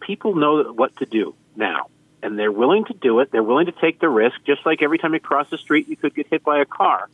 [0.00, 1.88] people know what to do now,
[2.22, 3.30] and they're willing to do it.
[3.30, 5.96] They're willing to take the risk, just like every time you cross the street, you
[5.96, 7.08] could get hit by a car.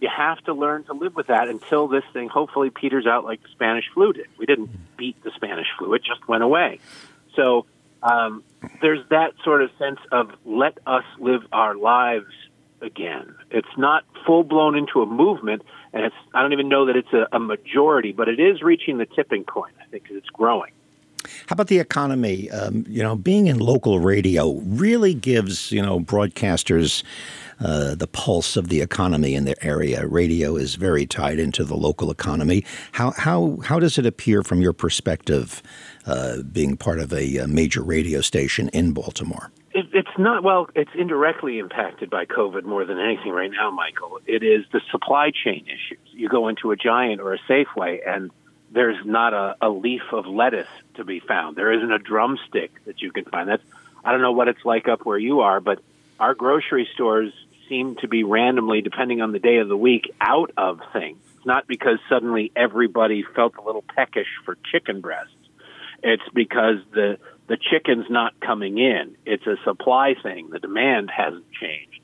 [0.00, 3.42] You have to learn to live with that until this thing hopefully peters out like
[3.42, 4.26] the Spanish flu did.
[4.36, 6.80] We didn't beat the Spanish flu, it just went away.
[7.36, 7.66] So,
[8.02, 8.42] um,
[8.80, 12.26] there's that sort of sense of let us live our lives
[12.80, 13.36] again.
[13.50, 17.12] It's not full blown into a movement, and it's I don't even know that it's
[17.12, 19.74] a, a majority, but it is reaching the tipping point.
[19.80, 20.72] I think 'cause it's growing.
[21.46, 22.50] How about the economy?
[22.50, 27.02] Um, you know, being in local radio really gives you know broadcasters
[27.60, 30.06] uh, the pulse of the economy in their area.
[30.06, 32.64] Radio is very tied into the local economy.
[32.92, 35.62] How how how does it appear from your perspective,
[36.06, 39.50] uh, being part of a, uh major radio station in Baltimore?
[39.74, 40.68] It, it's not well.
[40.74, 44.18] It's indirectly impacted by COVID more than anything right now, Michael.
[44.26, 46.06] It is the supply chain issues.
[46.12, 48.30] You go into a Giant or a Safeway, and
[48.72, 51.56] there's not a, a leaf of lettuce to be found.
[51.56, 53.48] There isn't a drumstick that you can find.
[53.48, 53.62] That's
[54.04, 55.80] I don't know what it's like up where you are, but
[56.18, 57.32] our grocery stores
[57.68, 61.18] seem to be randomly, depending on the day of the week, out of things.
[61.36, 65.34] It's not because suddenly everybody felt a little peckish for chicken breasts.
[66.02, 69.16] It's because the the chicken's not coming in.
[69.26, 70.50] It's a supply thing.
[70.50, 72.00] The demand hasn't changed.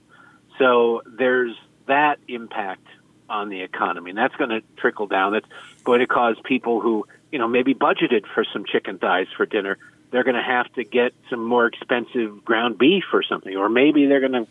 [0.58, 2.86] So there's that impact
[3.28, 5.32] on the economy, and that's going to trickle down.
[5.32, 5.48] That's
[5.88, 9.78] going to cause people who, you know, maybe budgeted for some chicken thighs for dinner,
[10.10, 14.04] they're going to have to get some more expensive ground beef or something, or maybe
[14.04, 14.46] they're going to,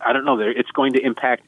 [0.00, 1.42] I don't know, it's going to impact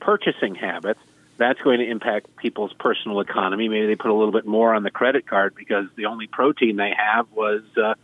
[0.00, 0.98] purchasing habits.
[1.36, 3.68] That's going to impact people's personal economy.
[3.68, 6.74] Maybe they put a little bit more on the credit card because the only protein
[6.74, 7.94] they have was uh,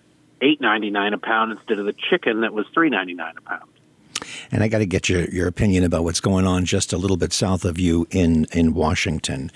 [0.41, 3.41] eight ninety nine a pound instead of the chicken that was three ninety nine a
[3.43, 3.71] pound.
[4.51, 7.17] And I got to get your, your opinion about what's going on just a little
[7.17, 9.51] bit south of you in in Washington.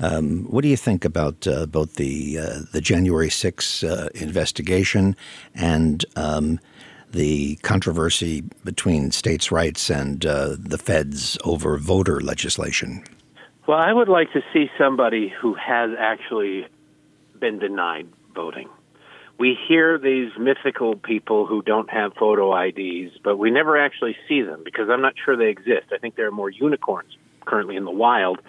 [0.00, 5.16] Um, what do you think about uh, both the uh, the January 6 uh, investigation
[5.54, 6.60] and um,
[7.10, 13.04] the controversy between states' rights and uh, the feds over voter legislation?
[13.66, 16.66] Well, I would like to see somebody who has actually
[17.38, 18.68] been denied voting
[19.38, 24.42] we hear these mythical people who don't have photo IDs, but we never actually see
[24.42, 25.86] them because I'm not sure they exist.
[25.92, 28.40] I think there are more unicorns currently in the wild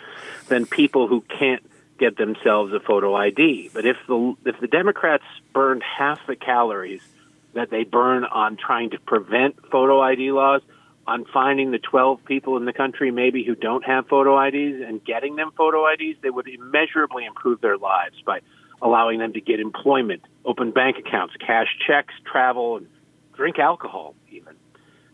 [0.48, 1.64] than people who can't
[1.98, 3.72] get themselves a photo ID.
[3.74, 7.02] But if the if the Democrats burned half the calories
[7.54, 10.62] that they burn on trying to prevent photo ID laws,
[11.08, 15.04] on finding the 12 people in the country maybe who don't have photo IDs and
[15.04, 18.40] getting them photo IDs, they would immeasurably improve their lives by
[18.82, 22.88] allowing them to get employment, open bank accounts, cash checks, travel, and
[23.34, 24.56] drink alcohol, even.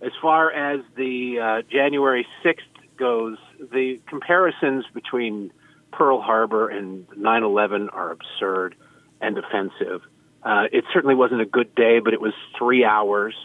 [0.02, 2.58] As far as the uh, January 6th
[2.98, 5.52] goes, the comparisons between
[5.92, 8.76] Pearl Harbor and 9 11 are absurd
[9.20, 10.02] and offensive.
[10.44, 13.36] Uh, it certainly wasn't a good day, but it was three hours.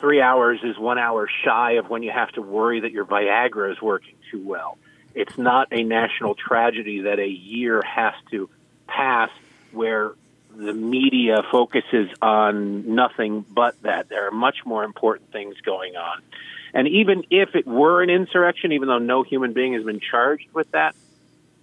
[0.00, 3.70] Three hours is one hour shy of when you have to worry that your Viagra
[3.70, 4.78] is working too well.
[5.14, 8.50] It's not a national tragedy that a year has to
[8.88, 9.30] pass
[9.72, 10.12] where
[10.54, 14.08] the media focuses on nothing but that.
[14.08, 16.22] There are much more important things going on.
[16.74, 20.48] And even if it were an insurrection, even though no human being has been charged
[20.52, 20.94] with that,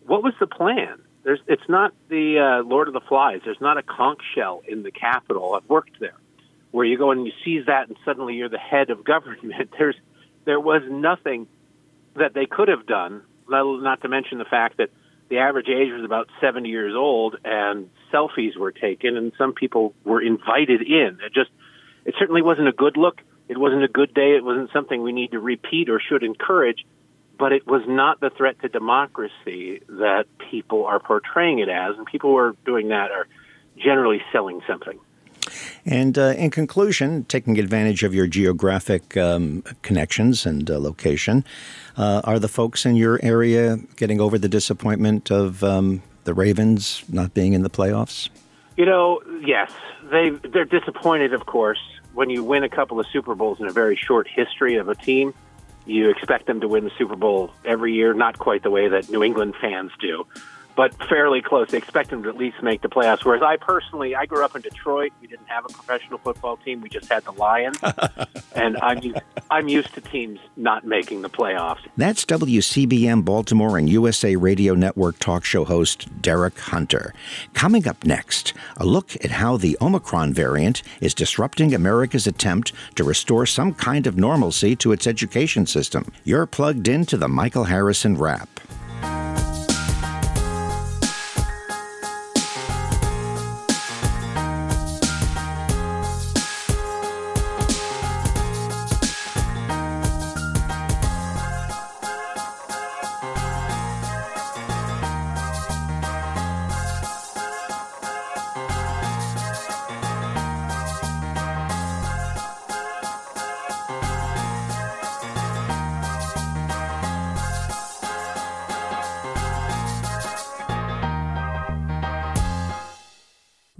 [0.06, 1.00] what was the plan?
[1.24, 3.42] There's, it's not the uh, Lord of the Flies.
[3.44, 5.54] There's not a conch shell in the Capitol.
[5.54, 6.18] I've worked there,
[6.72, 9.72] where you go and you seize that, and suddenly you're the head of government.
[9.78, 9.96] There's,
[10.46, 11.48] there was nothing
[12.16, 13.24] that they could have done.
[13.48, 14.90] Not to mention the fact that
[15.30, 19.94] the average age was about 70 years old and selfies were taken and some people
[20.04, 21.20] were invited in.
[21.24, 21.52] It just,
[22.06, 23.22] it certainly wasn't a good look.
[23.48, 24.36] It wasn't a good day.
[24.36, 26.86] It wasn't something we need to repeat or should encourage,
[27.38, 31.98] but it was not the threat to democracy that people are portraying it as.
[31.98, 33.28] And people who are doing that are
[33.78, 35.00] generally selling something.
[35.86, 41.44] And uh, in conclusion, taking advantage of your geographic um, connections and uh, location,
[41.98, 47.04] uh, are the folks in your area getting over the disappointment of um, the Ravens
[47.10, 48.30] not being in the playoffs?
[48.78, 49.72] You know, yes,
[50.12, 51.80] they they're disappointed, of course.
[52.14, 54.96] When you win a couple of Super Bowls in a very short history of a
[54.96, 55.34] team,
[55.86, 59.10] you expect them to win the Super Bowl every year, not quite the way that
[59.10, 60.26] New England fans do
[60.80, 61.72] but fairly close.
[61.72, 63.26] They expect them to at least make the playoffs.
[63.26, 65.12] Whereas I personally, I grew up in Detroit.
[65.20, 66.80] We didn't have a professional football team.
[66.80, 67.78] We just had the Lions,
[68.56, 69.20] and I'm used,
[69.52, 71.82] I'm used to teams not making the playoffs.
[71.98, 77.14] That's WCBM Baltimore and USA Radio Network talk show host Derek Hunter.
[77.54, 83.04] Coming up next, a look at how the Omicron variant is disrupting America's attempt to
[83.04, 86.10] restore some kind of normalcy to its education system.
[86.24, 88.48] You're plugged into the Michael Harrison Wrap.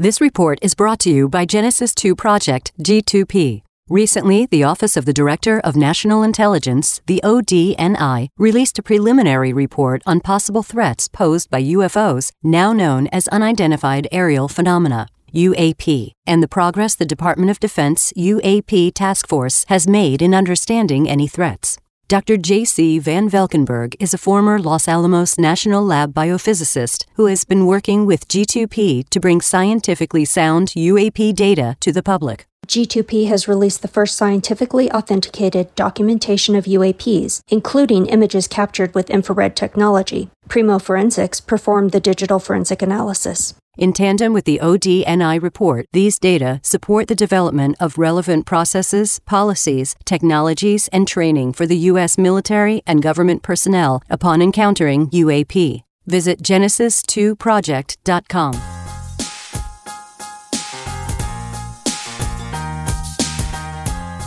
[0.02, 3.64] This report is brought to you by Genesis 2 Project, G2P.
[3.90, 10.02] Recently, the Office of the Director of National Intelligence, the ODNI, released a preliminary report
[10.06, 15.10] on possible threats posed by UFOs, now known as Unidentified Aerial Phenomena.
[15.36, 21.10] UAP, and the progress the Department of Defense UAP Task Force has made in understanding
[21.10, 21.78] any threats.
[22.10, 22.38] Dr.
[22.38, 22.98] J.C.
[22.98, 28.28] Van Valkenburg is a former Los Alamos National Lab biophysicist who has been working with
[28.28, 32.48] G2P to bring scientifically sound UAP data to the public.
[32.66, 39.56] G2P has released the first scientifically authenticated documentation of UAPs, including images captured with infrared
[39.56, 40.32] technology.
[40.48, 43.54] Primo Forensics performed the digital forensic analysis.
[43.80, 49.96] In tandem with the ODNI report, these data support the development of relevant processes, policies,
[50.04, 52.18] technologies, and training for the U.S.
[52.18, 55.84] military and government personnel upon encountering UAP.
[56.06, 58.79] Visit Genesis2Project.com.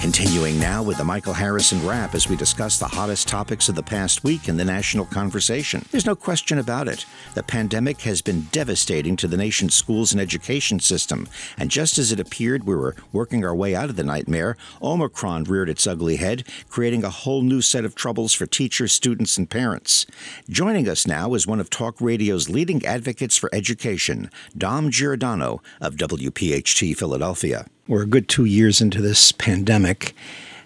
[0.02, 3.84] Continuing now with the Michael Harrison Wrap as we discuss the hottest topics of the
[3.84, 5.84] past week in the national conversation.
[5.92, 7.06] There's no question about it.
[7.34, 11.28] The pandemic has been devastating to the nation's schools and education system.
[11.56, 15.44] And just as it appeared we were working our way out of the nightmare, Omicron
[15.44, 19.48] reared its ugly head, creating a whole new set of troubles for teachers, students, and
[19.48, 20.04] parents.
[20.50, 25.94] Joining us now is one of Talk Radio's leading advocates for education, Dom Giordano of
[25.94, 27.66] WPHT Philadelphia.
[27.88, 30.14] We're a good two years into this pandemic.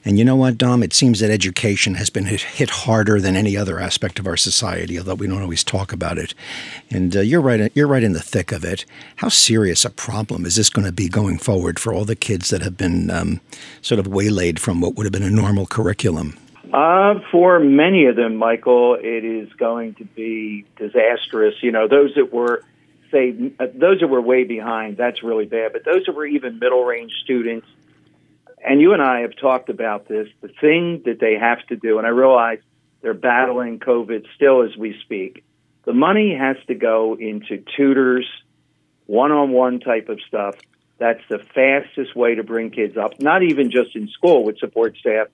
[0.04, 0.84] And you know what, Dom?
[0.84, 4.98] It seems that education has been hit, harder than any other aspect of our society,
[4.98, 6.32] although we don't always talk about it.
[6.90, 7.72] And uh, you're right.
[7.74, 8.84] You're right in the thick of it.
[9.16, 12.50] How serious a problem is this going to be going forward for all the kids
[12.50, 13.40] that have been um,
[13.82, 16.38] sort of waylaid from what would have been a normal curriculum?
[16.72, 21.54] Uh, for many of them, Michael, it is going to be disastrous.
[21.62, 22.62] You know, those that were
[23.16, 23.30] say
[23.74, 25.72] those that were way behind, that's really bad.
[25.72, 27.66] But those that were even middle range students,
[28.64, 31.98] and you and I have talked about this, the thing that they have to do,
[31.98, 32.58] and I realize
[33.00, 35.44] they're battling COVID still as we speak.
[35.84, 38.26] The money has to go into tutors,
[39.06, 40.56] one on one type of stuff.
[40.98, 44.96] That's the fastest way to bring kids up, not even just in school with support
[44.96, 45.28] staff,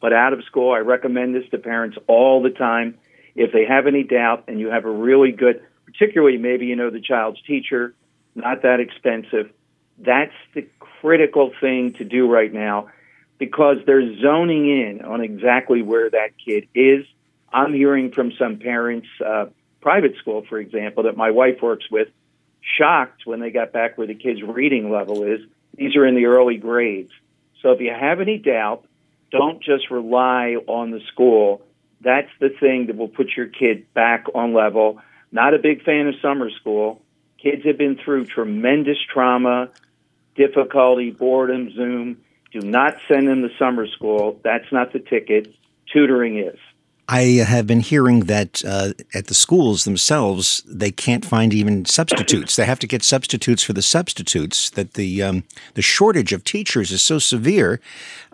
[0.00, 0.72] but out of school.
[0.72, 2.98] I recommend this to parents all the time.
[3.36, 5.62] If they have any doubt and you have a really good,
[5.92, 7.94] particularly maybe you know the child's teacher,
[8.34, 9.50] not that expensive.
[9.98, 12.88] That's the critical thing to do right now
[13.38, 17.04] because they're zoning in on exactly where that kid is.
[17.52, 19.46] I'm hearing from some parents, uh,
[19.80, 22.08] private school, for example, that my wife works with,
[22.78, 25.40] shocked when they got back where the kid's reading level is.
[25.76, 27.10] These are in the early grades.
[27.60, 28.86] So if you have any doubt,
[29.30, 31.62] don't just rely on the school.
[32.00, 35.00] That's the thing that will put your kid back on level.
[35.32, 37.02] Not a big fan of summer school.
[37.42, 39.70] Kids have been through tremendous trauma,
[40.36, 42.18] difficulty, boredom, Zoom.
[42.52, 44.38] Do not send them to summer school.
[44.44, 45.54] That's not the ticket.
[45.90, 46.58] Tutoring is.
[47.08, 52.56] I have been hearing that uh, at the schools themselves, they can't find even substitutes.
[52.56, 54.70] They have to get substitutes for the substitutes.
[54.70, 57.80] That the um, the shortage of teachers is so severe.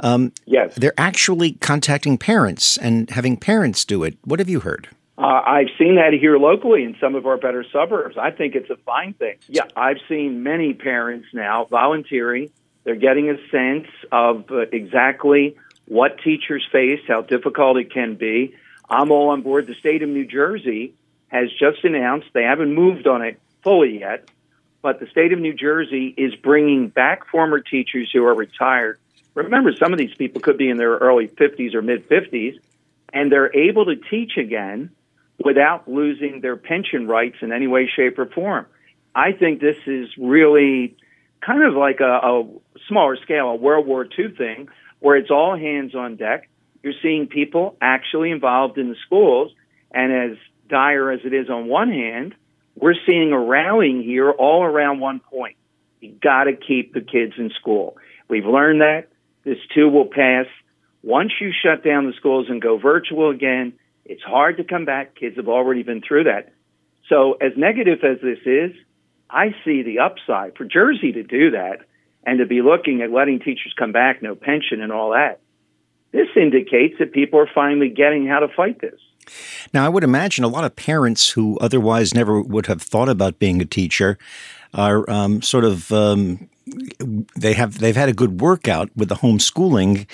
[0.01, 4.19] Um, yes, they're actually contacting parents and having parents do it.
[4.25, 4.89] What have you heard?
[5.19, 8.17] Uh, I've seen that here locally in some of our better suburbs.
[8.17, 9.39] I think it's a fine thing.
[9.49, 12.51] Yeah, I've seen many parents now volunteering.
[12.85, 15.57] They're getting a sense of uh, exactly
[15.87, 18.55] what teachers face, how difficult it can be.
[18.89, 19.67] I'm all on board.
[19.67, 20.95] The state of New Jersey
[21.27, 24.31] has just announced, they haven't moved on it fully yet,
[24.83, 29.01] but the state of New Jersey is bringing back former teachers who are retired.
[29.35, 32.61] Remember, some of these people could be in their early 50s or mid 50s,
[33.13, 34.91] and they're able to teach again
[35.43, 38.67] without losing their pension rights in any way, shape, or form.
[39.15, 40.97] I think this is really
[41.45, 42.49] kind of like a, a
[42.89, 44.69] smaller scale, a World War II thing,
[45.01, 46.49] where it's all hands on deck.
[46.83, 49.53] You're seeing people actually involved in the schools,
[49.93, 52.35] and as dire as it is on one hand,
[52.77, 55.57] we're seeing a rallying here all around one point.
[56.01, 57.97] You got to keep the kids in school.
[58.29, 59.09] We've learned that.
[59.45, 60.47] This too will pass.
[61.03, 63.73] Once you shut down the schools and go virtual again,
[64.09, 65.15] it's hard to come back.
[65.15, 66.53] Kids have already been through that.
[67.09, 68.73] So, as negative as this is,
[69.31, 71.81] I see the upside for Jersey to do that
[72.25, 75.41] and to be looking at letting teachers come back, no pension and all that.
[76.13, 78.99] This indicates that people are finally getting how to fight this.
[79.75, 83.39] Now, I would imagine a lot of parents who otherwise never would have thought about
[83.39, 84.19] being a teacher
[84.73, 86.49] are um, sort of um,
[87.37, 90.07] they have they've had a good workout with the homeschooling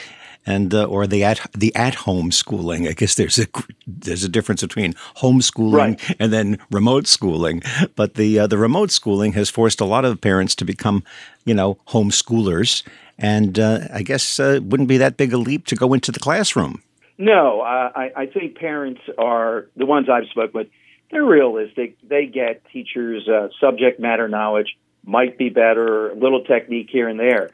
[0.47, 2.87] and uh, or the at the at home schooling.
[2.87, 3.47] I guess there's a
[3.87, 6.17] there's a difference between homeschooling right.
[6.19, 7.63] and then remote schooling.
[7.97, 11.05] But the uh, the remote schooling has forced a lot of parents to become,
[11.45, 12.83] you know, homeschoolers.
[13.19, 16.11] And uh, I guess uh, it wouldn't be that big a leap to go into
[16.11, 16.83] the classroom.
[17.17, 20.67] No, I, I think parents are the ones I've spoken with.
[21.13, 21.97] They're realistic.
[22.03, 24.77] They get teachers' uh, subject matter knowledge
[25.07, 27.51] might be better, a little technique here and there.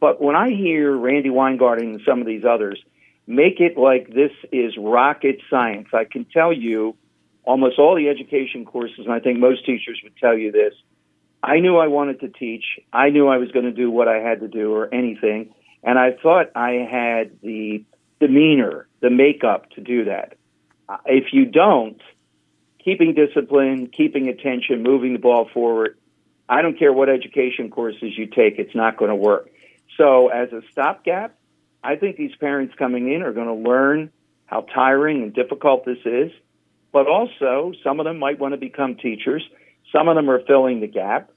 [0.00, 2.80] But when I hear Randi Weingarten and some of these others
[3.26, 6.96] make it like this is rocket science, I can tell you
[7.44, 10.74] almost all the education courses, and I think most teachers would tell you this.
[11.42, 12.64] I knew I wanted to teach.
[12.92, 15.54] I knew I was going to do what I had to do or anything.
[15.82, 17.84] And I thought I had the
[18.20, 20.34] demeanor, the makeup to do that.
[20.88, 22.00] Uh, if you don't,
[22.84, 25.96] keeping discipline, keeping attention, moving the ball forward,
[26.48, 29.50] I don't care what education courses you take, it's not going to work.
[29.98, 31.36] So, as a stopgap,
[31.82, 34.10] I think these parents coming in are going to learn
[34.46, 36.32] how tiring and difficult this is.
[36.92, 39.42] But also, some of them might want to become teachers.
[39.92, 41.30] Some of them are filling the gap.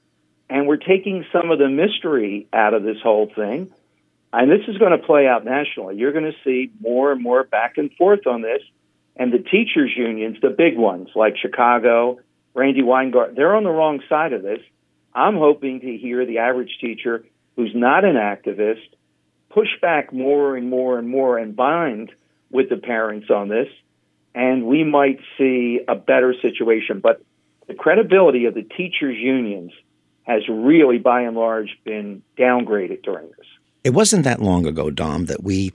[0.48, 3.70] And we're taking some of the mystery out of this whole thing.
[4.32, 5.96] And this is going to play out nationally.
[5.96, 8.62] You're going to see more and more back and forth on this.
[9.16, 12.20] And the teachers' unions, the big ones like Chicago,
[12.54, 14.60] Randi Weingarten, they're on the wrong side of this.
[15.14, 17.24] I'm hoping to hear the average teacher
[17.56, 18.80] who's not an activist
[19.50, 22.10] push back more and more and more and bind
[22.50, 23.68] with the parents on this.
[24.34, 27.00] And we might see a better situation.
[27.00, 27.22] But
[27.66, 29.72] the credibility of the teachers' unions
[30.22, 33.46] has really, by and large, been downgraded during this.
[33.84, 35.72] It wasn't that long ago, Dom, that we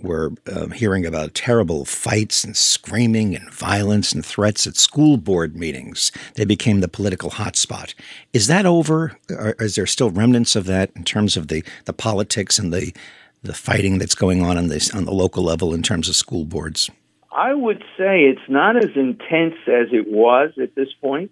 [0.00, 5.56] were uh, hearing about terrible fights and screaming and violence and threats at school board
[5.56, 6.12] meetings.
[6.34, 7.94] They became the political hotspot.
[8.32, 9.16] Is that over?
[9.30, 12.92] Or is there still remnants of that in terms of the, the politics and the
[13.44, 16.44] the fighting that's going on on this on the local level in terms of school
[16.44, 16.90] boards?
[17.30, 21.30] I would say it's not as intense as it was at this point.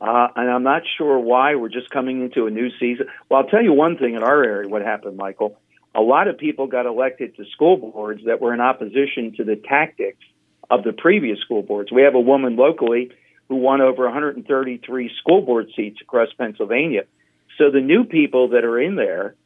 [0.00, 1.54] Uh, and I'm not sure why.
[1.54, 3.06] We're just coming into a new season.
[3.28, 5.58] Well, I'll tell you one thing in our area what happened, Michael.
[5.96, 9.56] A lot of people got elected to school boards that were in opposition to the
[9.56, 10.22] tactics
[10.68, 11.90] of the previous school boards.
[11.90, 13.12] We have a woman locally
[13.48, 17.04] who won over 133 school board seats across Pennsylvania.
[17.56, 19.36] So the new people that are in there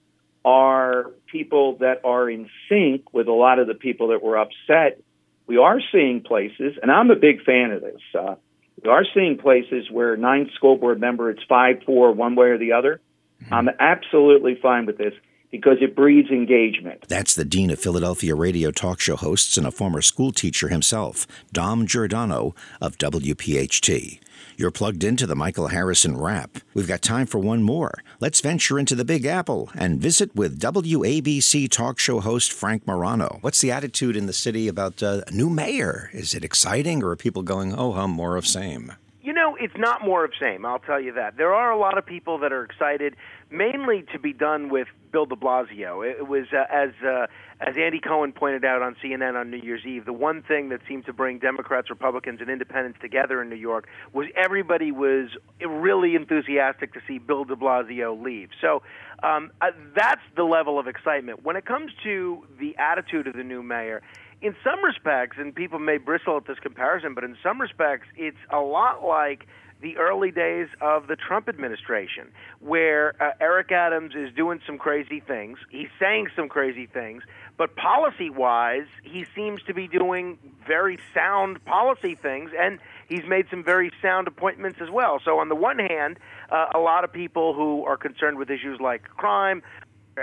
[0.45, 5.01] are people that are in sync with a lot of the people that were upset.
[5.47, 8.01] We are seeing places, and I'm a big fan of this.
[8.19, 8.35] Uh,
[8.83, 12.59] we are seeing places where nine school board member, it's five, four, one way or
[12.59, 13.01] the other.
[13.45, 13.55] Mm-hmm.
[13.55, 15.15] I'm absolutely fine with this
[15.51, 17.05] because it breeds engagement.
[17.09, 21.27] That's the Dean of Philadelphia radio talk show hosts and a former school teacher himself,
[21.53, 24.21] Dom Giordano of WPHT.
[24.57, 26.59] You're plugged into the Michael Harrison Wrap.
[26.75, 27.95] We've got time for one more.
[28.21, 33.39] Let's venture into the Big Apple and visit with WABC talk show host Frank Morano.
[33.41, 36.11] What's the attitude in the city about uh, a new mayor?
[36.13, 38.93] Is it exciting, or are people going, oh, hum, more of same?
[39.31, 40.67] You know, it's not more of same.
[40.67, 41.37] I'll tell you that.
[41.37, 43.15] There are a lot of people that are excited,
[43.49, 46.05] mainly to be done with Bill De Blasio.
[46.05, 47.29] It was uh, as uh,
[47.61, 50.05] as Andy Cohen pointed out on CNN on New Year's Eve.
[50.05, 53.87] The one thing that seemed to bring Democrats, Republicans, and Independents together in New York
[54.13, 55.29] was everybody was
[55.65, 58.49] really enthusiastic to see Bill De Blasio leave.
[58.61, 58.83] So
[59.23, 61.45] um, uh, that's the level of excitement.
[61.45, 64.03] When it comes to the attitude of the new mayor,
[64.43, 68.39] in some respects, and people may bristle at this comparison, but in some respects, it's
[68.51, 69.47] a lot like
[69.83, 72.29] the early days of the Trump administration,
[72.61, 75.59] where uh, Eric Adams is doing some crazy things.
[75.71, 77.23] He's saying some crazy things,
[77.57, 82.79] but policy wise, he seems to be doing very sound policy things, and
[83.09, 85.21] he's made some very sound appointments as well.
[85.25, 86.19] So, on the one hand,
[86.51, 89.63] uh, a lot of people who are concerned with issues like crime,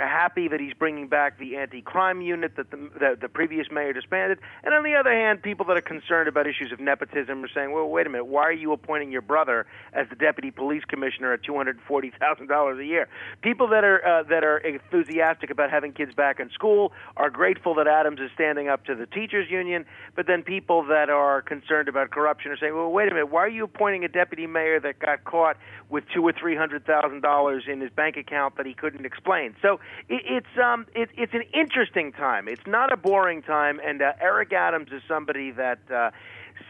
[0.00, 4.38] happy that he's bringing back the anti-crime unit that the, the, the previous mayor disbanded,
[4.64, 7.72] and on the other hand, people that are concerned about issues of nepotism are saying,
[7.72, 11.32] "Well, wait a minute, why are you appointing your brother as the deputy police commissioner
[11.32, 13.08] at two hundred forty thousand dollars a year?"
[13.42, 17.74] People that are uh, that are enthusiastic about having kids back in school are grateful
[17.74, 19.84] that Adams is standing up to the teachers union,
[20.14, 23.40] but then people that are concerned about corruption are saying, "Well, wait a minute, why
[23.40, 25.56] are you appointing a deputy mayor that got caught
[25.88, 29.54] with two or three hundred thousand dollars in his bank account that he couldn't explain?"
[29.62, 32.48] So it, it's um it, it's an interesting time.
[32.48, 36.10] It's not a boring time, and uh, Eric Adams is somebody that uh,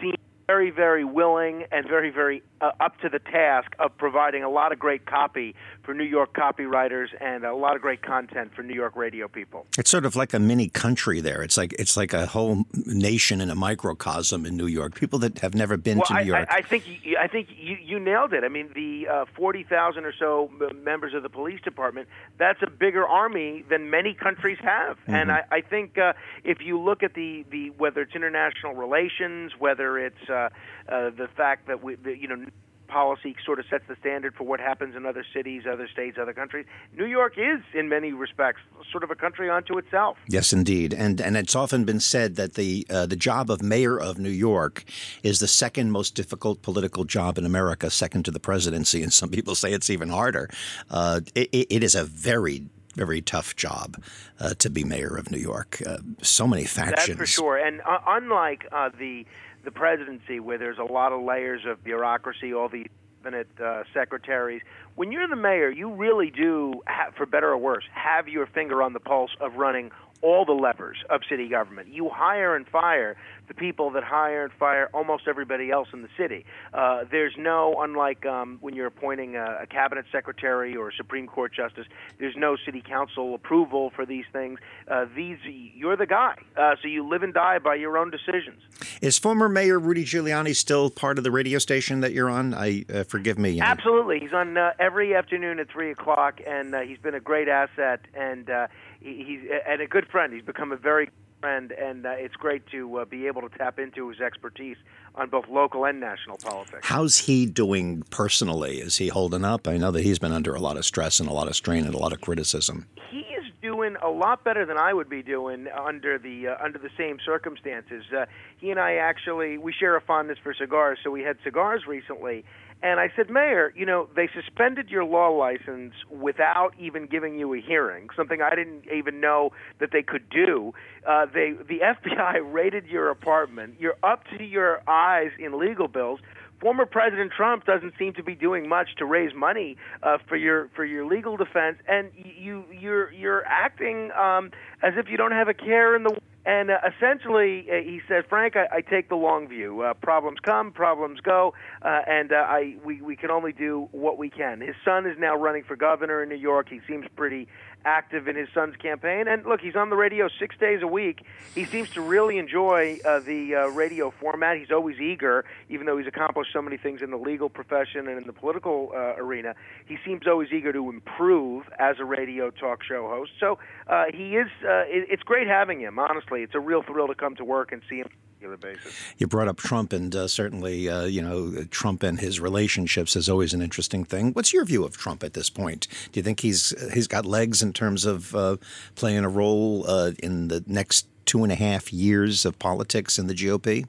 [0.00, 0.16] seems
[0.48, 4.72] very, very willing and very, very uh, up to the task of providing a lot
[4.72, 8.74] of great copy for New York copywriters and a lot of great content for New
[8.74, 9.66] York radio people.
[9.78, 11.42] It's sort of like a mini country there.
[11.42, 14.94] It's like it's like a whole nation in a microcosm in New York.
[14.94, 16.48] People that have never been well, to New I, York.
[16.50, 18.44] I, I think you, I think you, you nailed it.
[18.44, 20.50] I mean, the uh, forty thousand or so
[20.82, 22.08] members of the police department.
[22.38, 25.14] That's a bigger army than many countries have, mm-hmm.
[25.14, 26.12] and I, I think uh,
[26.44, 30.48] if you look at the the whether it's international relations, whether it's uh,
[30.88, 32.44] uh, the fact that we, the, you know,
[32.88, 36.32] policy sort of sets the standard for what happens in other cities, other states, other
[36.32, 36.66] countries.
[36.96, 38.60] New York is, in many respects,
[38.90, 40.16] sort of a country unto itself.
[40.28, 43.98] Yes, indeed, and and it's often been said that the uh, the job of mayor
[43.98, 44.84] of New York
[45.22, 49.28] is the second most difficult political job in America, second to the presidency, and some
[49.28, 50.48] people say it's even harder.
[50.90, 52.64] Uh, it, it is a very
[52.98, 54.02] very tough job
[54.40, 55.80] uh, to be mayor of New York.
[55.86, 57.06] Uh, so many factions.
[57.06, 57.56] That's for sure.
[57.56, 59.24] And uh, unlike uh, the
[59.64, 62.86] the presidency, where there's a lot of layers of bureaucracy, all the
[63.22, 64.62] cabinet uh, secretaries.
[64.94, 68.82] When you're the mayor, you really do, have, for better or worse, have your finger
[68.82, 69.90] on the pulse of running
[70.22, 71.88] all the levers of city government.
[71.88, 73.16] You hire and fire
[73.48, 76.44] the people that hire and fire almost everybody else in the city.
[76.74, 81.26] Uh, there's no, unlike um, when you're appointing a, a cabinet secretary or a Supreme
[81.26, 81.86] Court justice,
[82.18, 84.58] there's no city council approval for these things.
[84.86, 88.60] Uh, these, you're the guy, uh, so you live and die by your own decisions.
[89.00, 92.52] Is former Mayor Rudy Giuliani still part of the radio station that you're on?
[92.52, 93.60] I uh, forgive me.
[93.60, 97.48] Absolutely, he's on uh, every afternoon at three o'clock, and uh, he's been a great
[97.48, 98.66] asset and uh,
[99.00, 100.32] he, he's and a good friend.
[100.32, 103.48] He's become a very good friend, and uh, it's great to uh, be able to
[103.58, 104.76] tap into his expertise
[105.14, 106.80] on both local and national politics.
[106.82, 108.78] How's he doing personally?
[108.78, 109.66] Is he holding up?
[109.66, 111.84] I know that he's been under a lot of stress and a lot of strain
[111.84, 112.86] and a lot of criticism.
[113.10, 116.78] He is doing a lot better than I would be doing under the uh, under
[116.78, 118.04] the same circumstances.
[118.16, 118.26] Uh,
[118.58, 122.44] he and I actually we share a fondness for cigars, so we had cigars recently.
[122.82, 127.52] And I said, Mayor, you know, they suspended your law license without even giving you
[127.54, 129.50] a hearing, something I didn't even know
[129.80, 130.72] that they could do.
[131.06, 133.74] Uh, they, the FBI raided your apartment.
[133.80, 136.20] You're up to your eyes in legal bills
[136.60, 140.68] former President Trump doesn't seem to be doing much to raise money uh, for your
[140.74, 144.50] for your legal defense, and you you're you're acting um,
[144.82, 146.16] as if you don't have a care in the.
[146.48, 149.82] And uh, essentially, uh, he says, "Frank, I, I take the long view.
[149.82, 154.16] Uh, problems come, problems go, uh, and uh, I we we can only do what
[154.16, 156.70] we can." His son is now running for governor in New York.
[156.70, 157.48] He seems pretty
[157.88, 159.26] active in his son's campaign.
[159.26, 161.22] And look, he's on the radio six days a week.
[161.54, 164.58] He seems to really enjoy uh, the uh, radio format.
[164.58, 168.18] He's always eager, even though he's accomplished so many things in the legal profession and
[168.18, 169.54] in the political uh, arena.
[169.86, 173.32] He seems always eager to improve as a radio talk show host.
[173.40, 174.48] So uh, he is.
[174.62, 175.98] Uh, it, it's great having him.
[175.98, 178.08] Honestly, it's a real thrill to come to work and see him
[178.38, 178.94] regular basis.
[179.18, 183.28] You brought up Trump, and uh, certainly, uh, you know, Trump and his relationships is
[183.28, 184.32] always an interesting thing.
[184.32, 185.88] What's your view of Trump at this point?
[186.12, 188.56] Do you think he's he's got legs in terms of uh,
[188.94, 193.26] playing a role uh, in the next two and a half years of politics in
[193.26, 193.86] the GOP?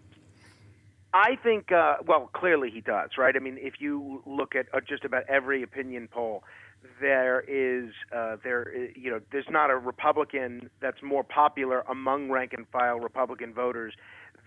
[1.11, 3.35] I think, uh, well, clearly he does, right?
[3.35, 6.43] I mean, if you look at uh, just about every opinion poll,
[7.01, 12.53] there is uh, there you know there's not a Republican that's more popular among rank
[12.53, 13.93] and file Republican voters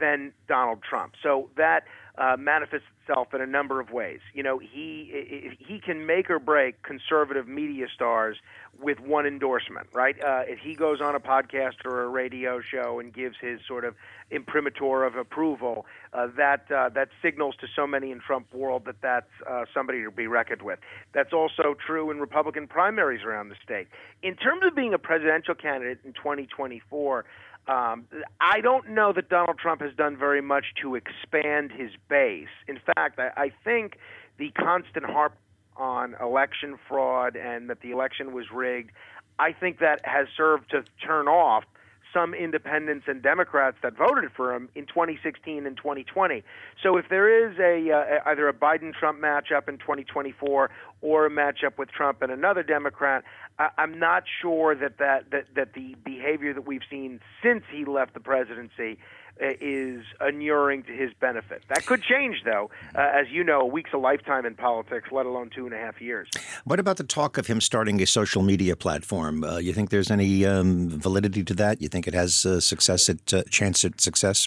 [0.02, 1.14] than Donald Trump.
[1.22, 1.84] So that
[2.18, 4.20] uh, manifests itself in a number of ways.
[4.34, 8.36] You know, he he can make or break conservative media stars
[8.80, 10.16] with one endorsement, right?
[10.20, 13.84] Uh, if he goes on a podcast or a radio show and gives his sort
[13.84, 13.94] of
[14.30, 18.96] imprimatur of approval, uh, that uh, that signals to so many in Trump world that
[19.00, 20.80] that's uh, somebody to be reckoned with.
[21.14, 23.86] That's also true in Republican primaries around the state.
[24.22, 27.24] In terms of being a presidential candidate in 2024.
[27.68, 28.06] Um,
[28.40, 32.48] I don't know that Donald Trump has done very much to expand his base.
[32.66, 33.98] In fact, I, I think
[34.38, 35.34] the constant harp
[35.76, 38.90] on election fraud and that the election was rigged,
[39.38, 41.64] I think that has served to turn off
[42.12, 46.42] some independents and Democrats that voted for him in 2016 and 2020.
[46.82, 51.30] So if there is a uh, either a Biden Trump matchup in 2024 or a
[51.30, 53.24] matchup with Trump and another Democrat,
[53.58, 57.84] I- I'm not sure that, that that that the behavior that we've seen since he
[57.84, 58.98] left the presidency
[59.40, 61.62] is inuring to his benefit.
[61.68, 62.70] That could change, though.
[62.94, 65.78] Uh, as you know, a week's a lifetime in politics, let alone two and a
[65.78, 66.28] half years.
[66.64, 69.44] What about the talk of him starting a social media platform?
[69.44, 71.82] Uh, you think there's any um, validity to that?
[71.82, 74.46] You think it has uh, success at uh, chance at success?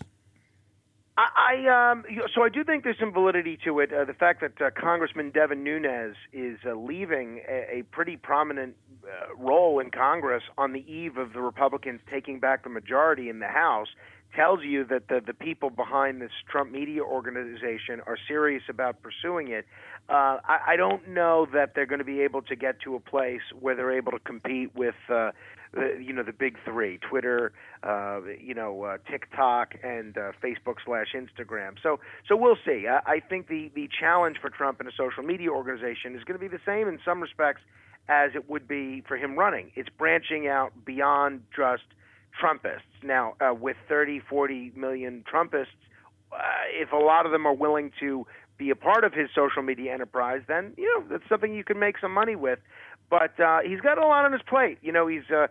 [1.18, 1.28] I,
[1.68, 3.94] I um, so I do think there's some validity to it.
[3.94, 8.76] Uh, the fact that uh, Congressman Devin Nunes is uh, leaving a, a pretty prominent
[9.04, 13.40] uh, role in Congress on the eve of the Republicans taking back the majority in
[13.40, 13.88] the House
[14.36, 19.50] tells you that the, the people behind this Trump media organization are serious about pursuing
[19.50, 19.66] it.
[20.08, 23.00] Uh, I, I don't know that they're going to be able to get to a
[23.00, 25.32] place where they're able to compete with, uh,
[25.74, 27.52] the, you know, the big three: Twitter,
[27.84, 31.76] uh, you know, uh, TikTok, and uh, Facebook slash Instagram.
[31.82, 32.88] So, so we'll see.
[32.88, 36.40] I, I think the the challenge for Trump and a social media organization is going
[36.40, 37.62] to be the same in some respects
[38.08, 39.72] as it would be for him running.
[39.76, 41.84] It's branching out beyond just
[42.42, 42.82] Trumpists.
[43.04, 45.68] Now, uh, with 30, 40 million Trumpists,
[46.32, 46.38] uh,
[46.72, 48.26] if a lot of them are willing to
[48.58, 51.80] be a part of his social media enterprise, then you know that's something you can
[51.80, 52.60] make some money with.
[53.10, 54.80] But uh, he's got a lot on his plate.
[54.82, 55.48] You know, he's uh,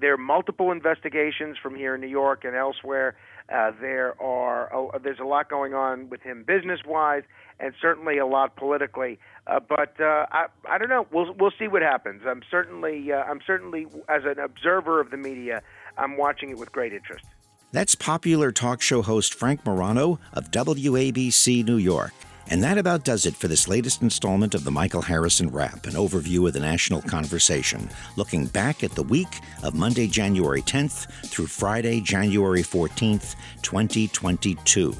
[0.00, 3.16] there are multiple investigations from here in New York and elsewhere.
[3.48, 7.22] Uh, there are uh, there's a lot going on with him business wise,
[7.60, 9.18] and certainly a lot politically.
[9.46, 11.06] Uh, but uh, I I don't know.
[11.12, 12.22] We'll we'll see what happens.
[12.26, 15.62] I'm certainly uh, I'm certainly as an observer of the media,
[15.96, 17.24] I'm watching it with great interest.
[17.72, 22.12] That's popular talk show host Frank Morano of WABC New York.
[22.50, 25.92] And that about does it for this latest installment of the Michael Harrison Wrap, an
[25.92, 31.46] overview of the national conversation, looking back at the week of Monday, January 10th through
[31.46, 34.96] Friday, January 14th, 2022.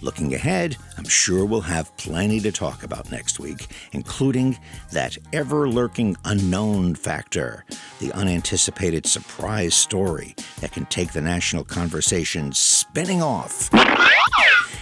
[0.00, 4.58] Looking ahead, I'm sure we'll have plenty to talk about next week, including
[4.92, 7.66] that ever lurking unknown factor,
[8.00, 13.70] the unanticipated surprise story that can take the national conversation spinning off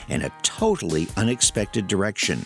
[0.09, 2.45] in a totally unexpected direction.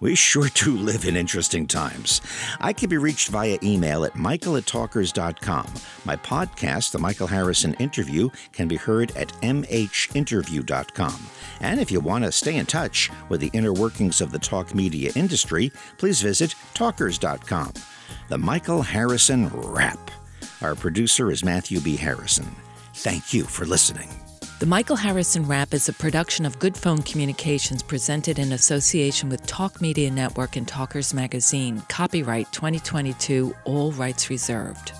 [0.00, 2.20] We sure do live in interesting times.
[2.60, 5.66] I can be reached via email at michael at talkers.com.
[6.04, 11.26] My podcast, The Michael Harrison Interview, can be heard at mhinterview.com.
[11.60, 14.74] And if you want to stay in touch with the inner workings of the talk
[14.74, 17.74] media industry, please visit talkers.com.
[18.28, 20.10] The Michael Harrison Wrap.
[20.62, 21.96] Our producer is Matthew B.
[21.96, 22.46] Harrison.
[22.94, 24.08] Thank you for listening.
[24.60, 29.80] The Michael Harrison Wrap is a production of Goodphone Communications presented in association with Talk
[29.80, 31.82] Media Network and Talkers Magazine.
[31.88, 34.92] Copyright 2022, all rights reserved.